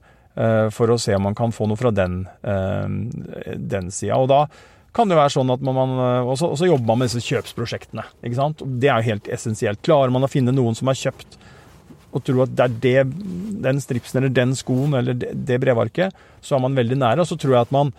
[0.75, 4.17] for å se om man kan få noe fra den, den sida.
[4.17, 4.41] Og da
[4.93, 5.93] kan det være sånn at man, man
[6.29, 8.05] og så, jobber man med disse kjøpsprosjektene.
[8.21, 8.61] ikke sant?
[8.61, 9.81] Det er jo helt essensielt.
[9.85, 11.39] Klarer man å finne noen som har kjøpt
[12.13, 13.23] og tror at det er det,
[13.65, 16.13] den stripsen eller den skoen eller det, det brevarket,
[16.45, 17.25] så er man veldig nære.
[17.25, 17.95] Og så tror jeg at man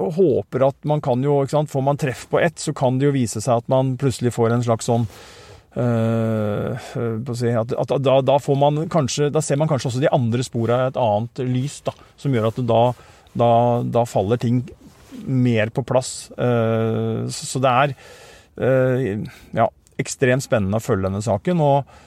[0.00, 2.96] og håper at man kan jo ikke sant, Får man treff på ett, så kan
[2.98, 5.08] det jo vise seg at man plutselig får en slags sånn
[5.72, 6.76] Uh,
[7.32, 10.44] si, at, at da, da, får man kanskje, da ser man kanskje også de andre
[10.44, 12.80] sporene i et annet lys, da, som gjør at da,
[13.80, 14.58] da faller ting
[15.26, 16.30] mer på plass.
[16.36, 17.94] Eh, så det er
[18.62, 19.68] eh, ja,
[20.00, 21.62] ekstremt spennende å følge denne saken.
[21.62, 22.00] og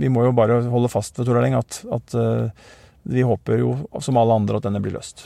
[0.00, 2.16] vi må jo bare holde fast ved Tor at, at
[3.08, 3.70] vi håper jo,
[4.04, 5.24] som alle andre, at denne blir løst.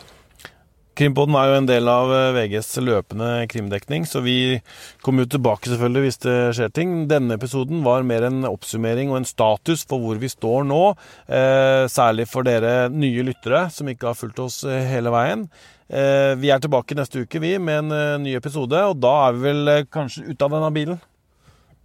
[0.95, 4.61] Krimpodden er jo en del av eh, VGs løpende krimdekning, så vi
[5.03, 6.93] kommer jo tilbake selvfølgelig hvis det skjer ting.
[7.11, 10.83] Denne episoden var mer en oppsummering og en status for hvor vi står nå.
[11.27, 15.49] Eh, særlig for dere nye lyttere som ikke har fulgt oss eh, hele veien.
[15.91, 19.35] Eh, vi er tilbake neste uke vi med en uh, ny episode, og da er
[19.37, 21.03] vi vel kanskje ute av denne bilen?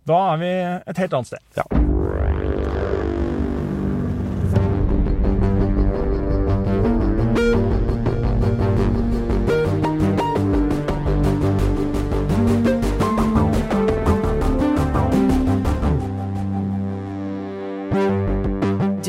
[0.10, 0.54] Da er vi
[0.94, 1.44] et helt annet sted.
[1.58, 1.66] Ja.